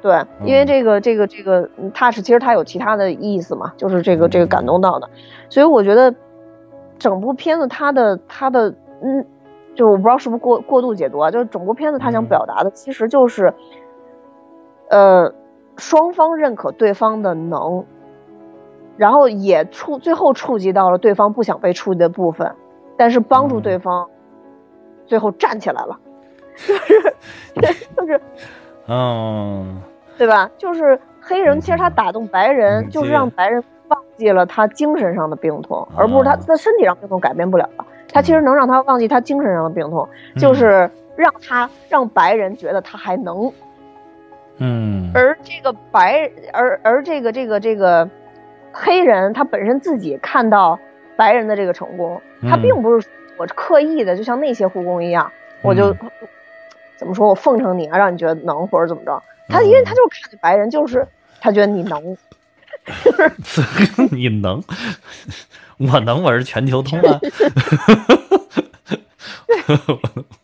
[0.00, 5.08] 对，因为这个这个这个嗯 touch 其实它有其他的意思嘛，就是这个这个感动到的，
[5.48, 6.14] 所以我觉得
[6.98, 8.72] 整部片子它的它的
[9.02, 9.26] 嗯，
[9.74, 12.26] 就我不知道是不是过过度解读啊，就是整部片子它想嗯。
[12.26, 13.52] 表达的其实就是，
[14.88, 15.32] 呃，
[15.76, 17.84] 双方认可对方的能，
[18.96, 22.54] 然后也触最后触及到了对方不想被触及的部分，
[22.96, 23.62] 但是帮助嗯。
[23.62, 24.08] 对方
[25.06, 25.98] 最后站起来了，
[26.56, 28.20] 就是 就是
[28.88, 29.80] 嗯
[30.18, 30.50] 对吧？
[30.58, 36.38] 就是黑人嗯其实他打动白人，嗯就是让白人忘记了他精神上的病痛，而不是他啊。
[36.46, 43.52] 他身体上病痛改变不了了，他其实能让他忘记他精神上的病痛，嗯就是让他让白人觉得他还能，
[44.58, 45.10] 嗯。
[45.14, 48.08] 而这个白而而这个这个这个
[48.72, 50.78] 黑人他本身自己看到
[51.16, 52.62] 白人的这个成功，他嗯。
[52.62, 55.30] 并不是我刻意的，就像那些护工一样，
[55.62, 56.10] 我就嗯。
[56.96, 59.22] 怎么说我奉承你啊，让你觉得能或者怎么着。
[59.48, 61.06] 他嗯因为他就是看见白人，就是
[61.40, 62.16] 他觉得你能，
[64.10, 64.62] 你能，
[65.78, 67.18] 我能，我是全球通啊。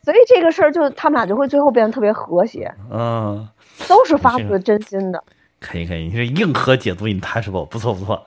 [0.02, 3.46] 所以这个事儿就他们俩就会最后变得特别和谐，嗯，
[3.88, 5.22] 都是发自真心的。
[5.61, 8.26] 可以可以，你这硬核解读 intouchable 不错不错。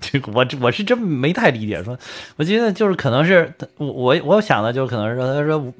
[0.00, 1.98] 这个我我是真没太理解，说
[2.36, 5.72] 我觉得就是可能是我我我想的就是可能是说他说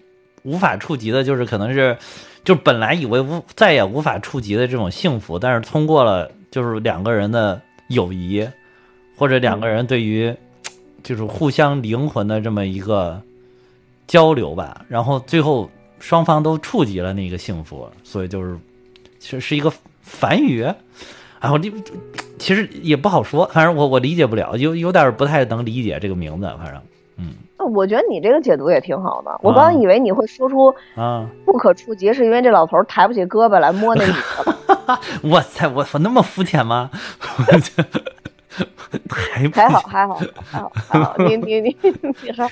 [0.42, 1.96] 无法触及的，就是可能是
[2.44, 8.46] 就本来以为无再也无法触及的这种幸福，但是通过了就是两个人的友谊，
[9.16, 10.34] 或者两个人对于
[11.02, 13.20] 就是互相灵魂的这么一个
[14.06, 18.58] 交流吧，然后最后双方都触及了那个幸福，所以就是
[19.18, 20.66] 其实是一个反语。
[21.40, 21.72] 啊，我这
[22.38, 26.82] 其实也不好说，反正我我理解不了，有有点不太能理解这个名字，反正，
[27.20, 27.34] 嗯
[27.72, 29.38] 我觉得你这个解读也挺好的。
[29.42, 34.52] 我刚才以为你会说出啊，不可触及，是因为这老头儿抬不起胳膊来摸那女的
[34.86, 34.98] 了。
[35.22, 36.90] 我操，我我那么肤浅吗？
[39.08, 41.14] 还不还好，还好，还好，还好。
[41.18, 42.48] 你你你你说，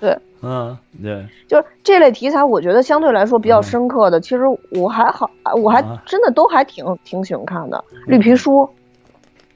[0.00, 5.28] 对， 嗯，对，就是这类题材，我觉得相对来说比较深刻的，其实我还好，
[5.62, 7.84] 我还啊真的都还挺挺喜欢看的。
[8.06, 8.68] 绿皮书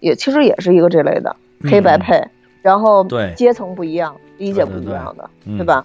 [0.00, 1.34] 也其实也是一个这类的
[1.70, 2.22] 黑白配，
[2.62, 3.34] 然后嗯对。
[3.36, 5.56] 阶层不一样，理解不一样的，嗯。
[5.56, 5.84] 对吧？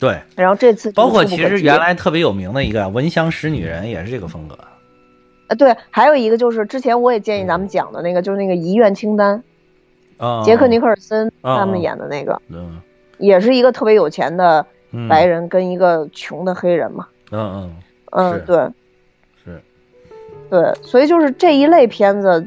[0.00, 4.58] 对，然后这次包括其实原来特别有名的一个《闻香识女人》也是这个风格，
[5.46, 9.40] 啊对，还有一个就是之前我也建议咱们讲的那个，就是那个遗愿清单，
[10.16, 12.80] 啊，杰克尼克尔森哦他们演的那个，嗯
[13.18, 15.08] 也是一个特别有钱的嗯。
[15.08, 17.06] 白人跟一个穷的黑人嘛。
[17.30, 17.76] 嗯嗯。
[18.10, 18.56] 嗯，对。
[19.44, 19.62] 是，
[20.50, 22.44] 对，所以就是这一类片子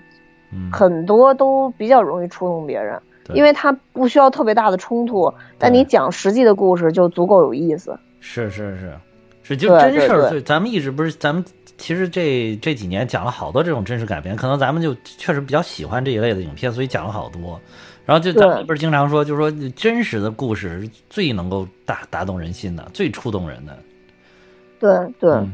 [0.51, 7.97] 嗯，很多都比较容易触动别人，对因为它不需要特别大的冲突，但你讲实际的故事就足够有意思。
[8.19, 8.93] 是是是
[9.43, 10.21] 是，就对真事儿。
[10.21, 11.43] 对对最咱们一直不是咱们
[11.77, 17.59] 其实这这几年讲了好多这种真实改编，可能咱们就确实比较喜欢这一类的影片，所以讲了好多。
[18.05, 23.75] 然后就咱们不是经常说，就是说真实的故事是最能够打打动人心的，最触动人的。
[24.79, 25.51] 对对，嗯，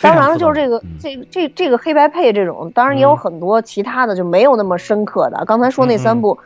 [0.00, 5.44] 当然了就是这个、嗯这这这个黑白配这种，当然也有嗯很多其他的就没有那么深刻的。
[5.44, 6.38] 刚才说那三部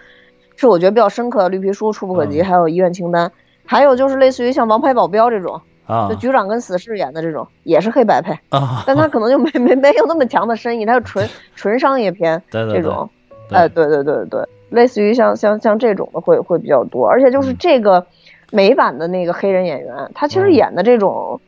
[0.57, 2.45] 是我觉得比较深刻的，《绿皮书》《触不可及》嗯。
[2.45, 3.29] 还有《医院清单》，
[3.65, 6.09] 还有就是类似于像《王牌保镖》这种，啊。
[6.09, 8.33] 就局长跟死侍演的这种，也是黑白配。
[8.51, 13.09] 啊，但他可能就没没没有那么强的深意，他是纯 纯商业片这种，
[13.49, 14.41] 对哎，对对对对，
[14.71, 17.57] 类似于像像像这种的会会比较多，而且就是嗯。
[17.59, 18.07] 这个
[18.53, 20.53] 美版的那个黑人演员，他其实嗯。
[20.53, 21.41] 演的这种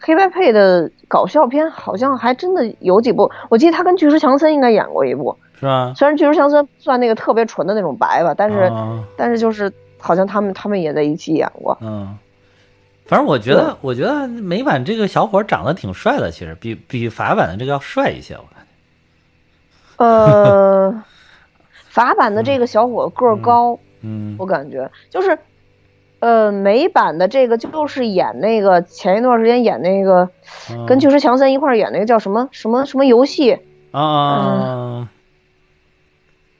[0.00, 5.92] 黑白配的搞笑片，好像还真的有几部，我记得他跟巨石强森应该演过一部，是吧？
[5.96, 9.04] 虽然巨石强森不算那个特别纯的那种白吧，但是、啊。
[9.16, 12.18] 但是就是好像他们他们也在一起演过，嗯，
[13.06, 18.66] 反正我觉得，我觉得美版这个小伙长得挺帅的，其实比比法版的这个要帅一些，我感
[19.98, 20.04] 觉。
[20.04, 21.04] 呃，
[21.88, 24.90] 法版的这个小伙个儿高，嗯，我感觉。
[25.10, 25.38] 就是，
[26.18, 30.28] 呃，美版的这个就是演那个前一段时间演那个，
[30.88, 33.60] 跟巨石强森一块演那个叫什么什么什么游戏？
[33.92, 35.08] 啊。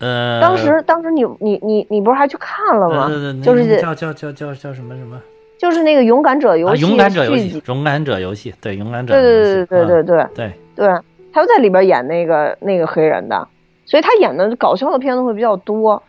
[0.02, 3.08] 呃，当时当时你你你你不是还去看了吗？
[3.42, 5.20] 就是叫叫叫叫叫什么什么？
[5.58, 6.84] 就是那个《勇敢者游戏》。
[6.88, 9.24] 勇敢者游戏，勇敢者游戏，对勇敢者游戏。
[9.24, 11.00] 对对对对对对对对，
[11.32, 13.46] 他又在里边演那个那个黑人的，
[13.86, 16.02] 所以他演的搞笑的片子会比较多。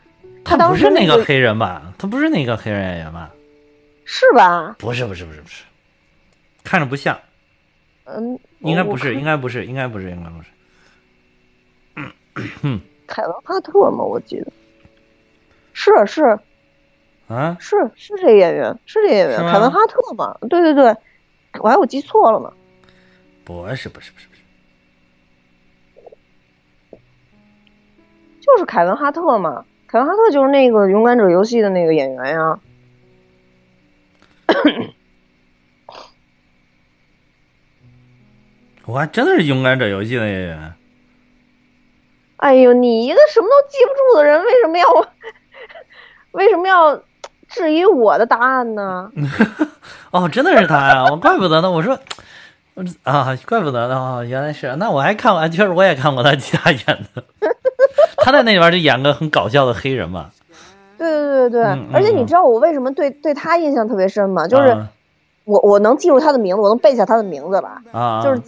[0.44, 1.84] 他不是那个黑人吧？
[2.00, 3.30] 他不是那个黑人演员吧？
[4.06, 4.76] 是吧？
[4.80, 5.64] 不是不是不是不是，
[6.64, 7.16] 看着不像。
[8.06, 10.50] 嗯，应该不是，应该不是，应该不是，应该不是。
[12.64, 14.04] 嗯凯文哈特吗？
[14.04, 14.52] 我记得
[15.74, 16.38] 是是
[17.28, 20.38] 啊，是是这演员，是这演员，凯文哈特吗？
[20.50, 20.96] 对对对，
[21.60, 22.54] 我还我记错了吗？
[23.46, 24.42] 不是不是不是不是，
[28.40, 29.66] 就是凯文哈特嘛。
[29.88, 32.60] 凯文哈特就是那个《勇敢者游戏》的那个演员呀。
[38.86, 40.74] 我还真的是《勇敢者游戏》的演员。
[42.44, 44.86] 哎呦，你一个什么都记不住的人，为什么要
[46.34, 47.00] 为什么要
[47.48, 49.10] 质疑我的答案呢？
[50.12, 51.06] 哦，真的是他呀！
[51.10, 51.72] 我怪不得呢。
[51.72, 51.98] 我说，
[53.04, 53.96] 啊，怪不得呢。
[53.96, 54.76] 哦，原来是。
[54.76, 56.86] 那我还看完，确实我也看过他其他演
[57.16, 57.24] 的。
[58.20, 60.30] 他在那里边就演个很搞笑的黑人嘛。
[60.98, 64.46] 对对对对对，而且你知道我为什么对对他印象特别深吗？
[64.50, 64.86] 就是
[65.46, 67.82] 我我能记住他的名字，我能背下他的名字了。
[67.94, 68.42] 啊，就是。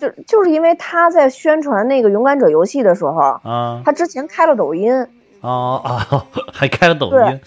[0.00, 5.06] 就就是因为他在宣传那个勇敢者游戏的时候，啊，他之前开了抖音，
[5.40, 7.40] 哦啊， 还开了抖音，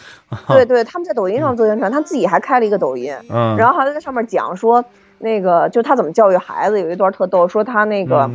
[0.47, 0.65] 对。
[0.65, 4.83] 对，他们在抖音上做宣传，他自己还开了一个抖音，嗯，然后还在上面讲说
[5.19, 8.29] 那个就他怎么教育孩子，有一段特逗，说他那个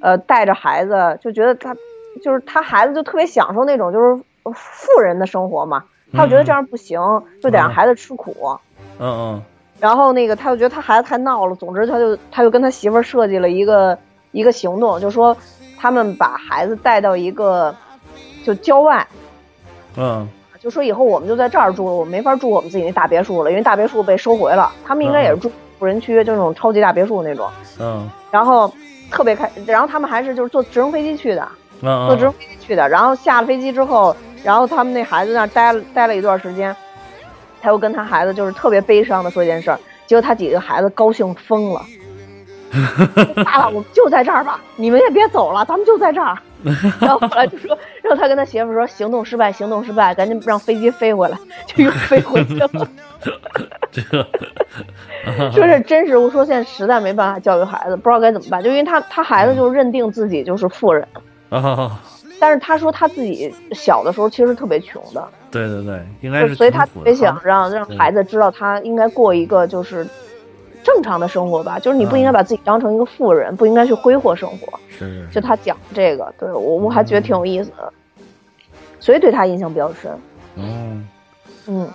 [0.00, 1.74] 呃带着孩子就觉得他
[2.22, 4.22] 就是他孩子就特别享受那种就是
[4.54, 7.00] 富人的生活嘛，他就觉得这样不行，
[7.42, 8.58] 就得让孩子吃苦，
[8.98, 9.42] 嗯嗯。
[9.82, 13.98] 然后那个他就觉得他孩子太闹了，总之他就他就跟他媳妇儿设计了一个
[14.30, 15.36] 一个行动，就说
[15.76, 17.74] 他们把孩子带到一个
[18.44, 19.04] 就郊外，
[19.96, 20.28] 嗯，
[20.60, 24.70] 就说以后我们就在这儿住了，我们没法住我们自己那大别墅了，因为大别墅被收回了。
[24.84, 27.50] 他们应该也是住富人区，就那种超级大别墅那种。
[27.80, 28.08] 嗯。
[28.30, 28.72] 然后
[29.10, 31.48] 特别开，然后他们还是就是坐直升飞机去的，
[31.80, 32.88] 坐直升飞机去的。
[32.88, 34.14] 然后下了飞机之后，
[34.44, 36.72] 然后他们那孩子那待了待了一段时间。
[37.62, 41.80] 他又跟他孩子就是特别悲伤的说一件事儿，结果他几个孩子高兴疯了。
[43.44, 46.36] 爸爸，我们就在这儿吧，你们也别走了，咱们就在这儿。
[47.00, 51.36] 然后后来就说，然后他跟他媳妇说，行动失败，行动失败，赶紧让飞机飞回来，
[51.66, 52.70] 就又飞回去了。
[53.90, 54.26] 这个
[55.52, 61.06] 说是真实，我说现在实在没办法教育孩子，不知道该怎么办，就因为他他孩子就认定自己就是富人。
[62.42, 65.28] 但是他说他自己小的时候其实特别穷的。
[65.48, 66.56] 对对对，应该是。
[66.56, 70.04] 所以他特别想让让孩子知道，他应该过一个就是
[70.82, 74.76] 正常的生活吧，就是你不应该把自己当成一个富人，不应该去挥霍生活。
[74.90, 75.28] 是是。
[75.32, 77.92] 就他讲这个，对我我还觉得挺有意思的，
[78.98, 80.10] 所以对他印象比较深。
[80.56, 81.08] 嗯
[81.68, 81.88] 嗯，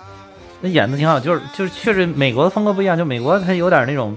[0.62, 4.16] 那演的挺好，就是就是确实美国的风格不一样，就美国他有点那种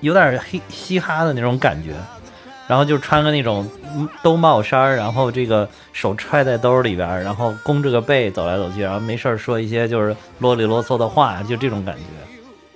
[0.00, 1.92] 有点黑嘻哈的那种感觉。
[2.66, 3.66] 然后就穿个那种
[4.22, 12.02] 兜帽衫然后这个手揣在兜里边然后弓着个背走来走去，然后没事说一些就是啰里啰嗦的话，就这种感觉。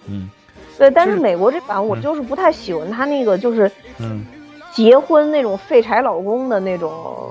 [0.07, 0.31] 嗯，
[0.79, 4.25] 对，但是美国这版我就是不太喜欢他那个就是嗯，
[4.73, 7.31] 结婚那种废柴老公的那种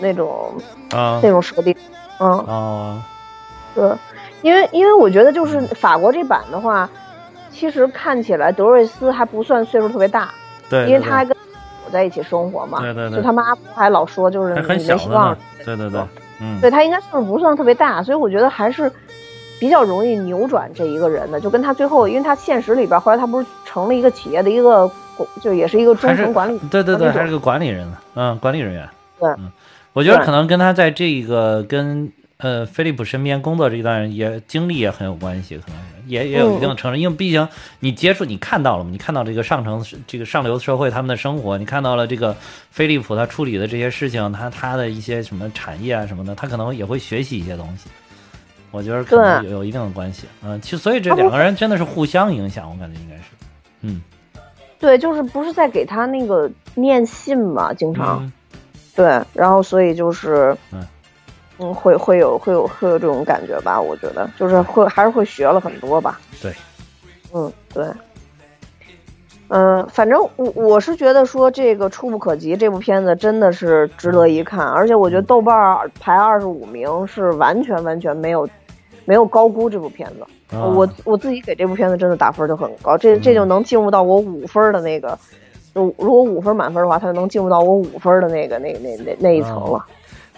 [0.00, 0.52] 那种
[0.90, 1.74] 啊那种设定。
[2.18, 3.02] 嗯哦，
[3.74, 3.90] 对，
[4.42, 6.88] 因为因为我觉得就是法国这版的话，
[7.50, 10.30] 其实看起来德瑞斯还不算岁数特别大，
[10.68, 11.36] 对，因为他还跟。
[11.90, 16.00] 在一起生活嘛，对对对，就他妈还老说就是没希望，对对对，
[16.40, 18.90] 嗯，对他应该岁数不算特别大，所以我觉得还是
[19.58, 24.90] 比较容易扭转这一个人的，就跟他最后，因为他现实里边后来他不是成了一个企业的一个，
[25.40, 29.50] 就也是一个中层管理，对对对，还是个管理人嗯，管理人员，对，嗯，
[29.92, 32.12] 我觉得可能跟他在这一个跟。
[32.38, 37.48] 呃，菲利普身边工作这一段也经历也很有关系，可能是也也有一定的成长，因为毕竟
[37.80, 42.36] 你接触你看到了嘛，你看到这个上层这个上流社会他们的生活，你看到了这个
[42.70, 47.88] 飞利浦他处理的这些事情，他他的一些什么产业啊什么的，他可能也会学习一些东西。
[48.70, 53.22] 我觉得可能有有一定的关系，嗯，其实所以这两个人真的是互相影响，我感觉应该是，
[53.80, 54.02] 嗯，
[54.78, 58.30] 对，就是不是在给他那个念信嘛，经常，
[58.94, 60.86] 对，然后所以就是，嗯。
[61.62, 63.80] 嗯，会会有会有会有这种感觉吧？
[63.80, 66.20] 我觉得就是会还是会学了很多吧。
[66.42, 66.52] 对，
[67.32, 67.86] 嗯，对。
[69.54, 78.48] 嗯，反正我我是觉得说这个《触不可及》这部片子真的是值得一看，而且我觉得豆瓣排二十五名是完全完全没有
[79.04, 80.26] 没有高估这部片子。
[80.56, 85.18] 我我自己给这部片子真的打分就很高，这这就能进入到我五分的那个，
[85.74, 89.84] 如如果五分满分的话，它就能进入到我五分的那个那那那那一层了。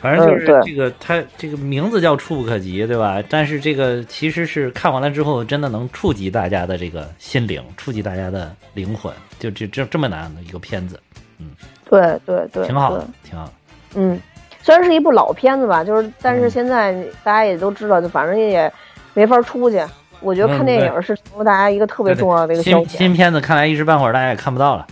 [0.04, 3.24] 反正就是这个，它这个名字叫《触不可及》，对吧？
[3.26, 11.00] 但是这个其实是看完了之后，真的能触及大家的这个心灵，触及大家的灵魂，就这这这么难的一个片子，
[11.38, 11.52] 嗯，
[11.88, 13.50] 对对对，挺好的，挺好。
[13.94, 14.20] 嗯，
[14.60, 16.92] 虽然是一部老片子吧，就是但是现在
[17.22, 18.70] 大家也都知道，就反正也
[19.14, 19.82] 没法出去。
[20.20, 22.88] 我觉得看电影是成了大家一个特别重要的一个消遣。
[22.88, 24.86] 新新片子看来一时半会儿大家也看不到了，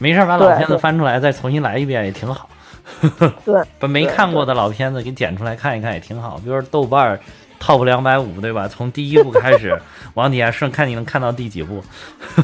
[0.00, 2.48] 没事把老片子翻出来再重新来一遍也挺好。
[3.44, 6.38] 对，把没看过的老片子给剪出来看一看也挺好。
[6.38, 7.18] 比如说豆瓣
[7.60, 8.68] top 两百五，对吧？
[8.68, 9.76] 从第一部开始
[10.14, 11.82] 往底下顺，看你能看到第几部。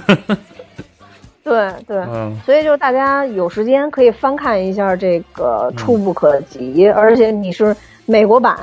[1.45, 7.74] 对对，嗯，所以就是大家有时间可以翻看一下这个《触不可及》，而且你是
[8.07, 8.57] 美国版、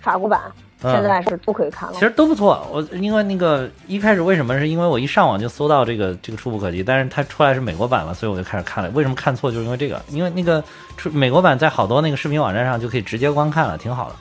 [0.00, 0.40] 法国版。
[0.80, 2.64] 现在是不可以看了，其实都不错。
[2.70, 8.88] 我因为那个一开始为什么是因为我一上网就搜到这个这个触不可及，但是它出来是美国版了，所以我就开始看了。
[8.90, 9.50] 为什么看错？
[9.50, 10.62] 就是因为这个，因为那个
[10.96, 14.14] 出美国版在好多那个视频网站上就可以直接观看了，挺好的，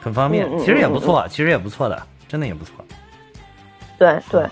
[0.00, 0.48] 很方便。
[0.58, 2.74] 其实也不错，其实也不错的，真的也不错。
[3.98, 4.48] 对对，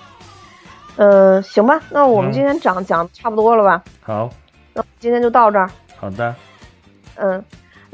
[0.96, 3.82] 嗯，行吧，那我们今天讲讲差不多了吧？
[4.02, 4.28] 好，
[4.74, 5.70] 那今天就到这儿。
[5.96, 6.34] 好的。
[7.14, 7.42] 嗯。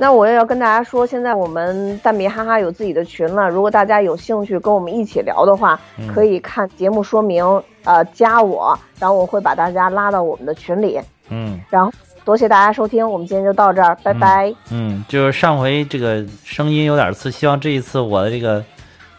[0.00, 3.50] 那我也要跟大家说，现在我们蛋比哈哈有自己的群了。
[3.50, 5.78] 如果大家有兴趣跟我们一起聊的话，
[6.14, 7.44] 可以看节目说明，
[7.82, 11.00] 呃，加我，然后我会把大家拉到我们的群里。
[11.30, 11.92] 嗯，然后
[12.24, 14.54] 多谢大家收听，我们今天就到这儿，拜拜。
[14.70, 18.64] 嗯，就是上回这个声音有点次，希望这一次我的这个。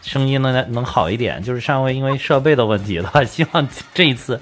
[0.02, 4.40] 声音能能好一点，就是上回因为设备的问题的话， 希望这一次，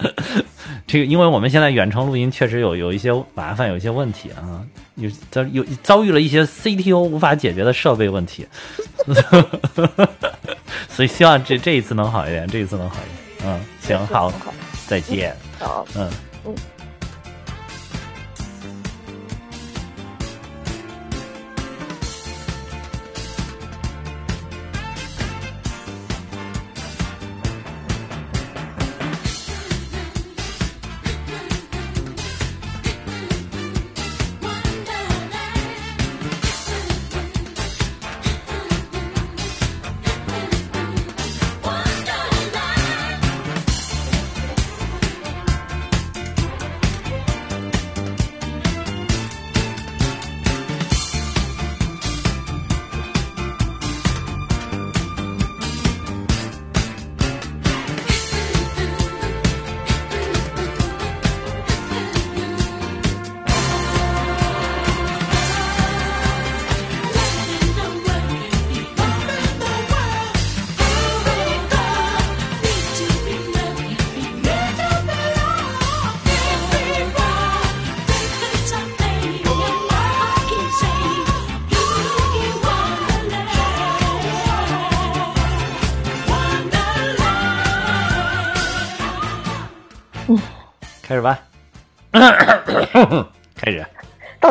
[0.87, 4.63] 这个因为我们现在远程录音确实有有一些麻烦，有一些问题啊，
[4.97, 8.47] 有遭有遭遇了一些 CTO 无法解决的设备问题，
[10.89, 13.53] 所以希望这这一次能好一点，这一次能好一点。
[13.53, 14.33] 嗯，行，好，
[14.87, 15.35] 再见。
[15.59, 16.11] 好，嗯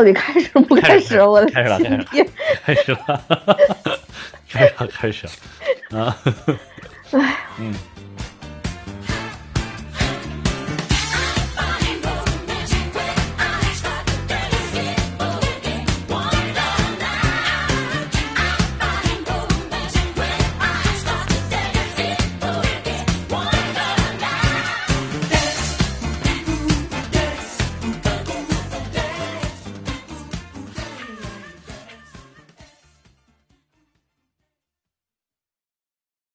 [0.08, 1.22] 底开始不开始？
[1.22, 2.08] 我的开始了，开始了，
[2.64, 3.58] 开始了，
[4.50, 5.28] 开始了，开始
[5.92, 6.18] 了，啊。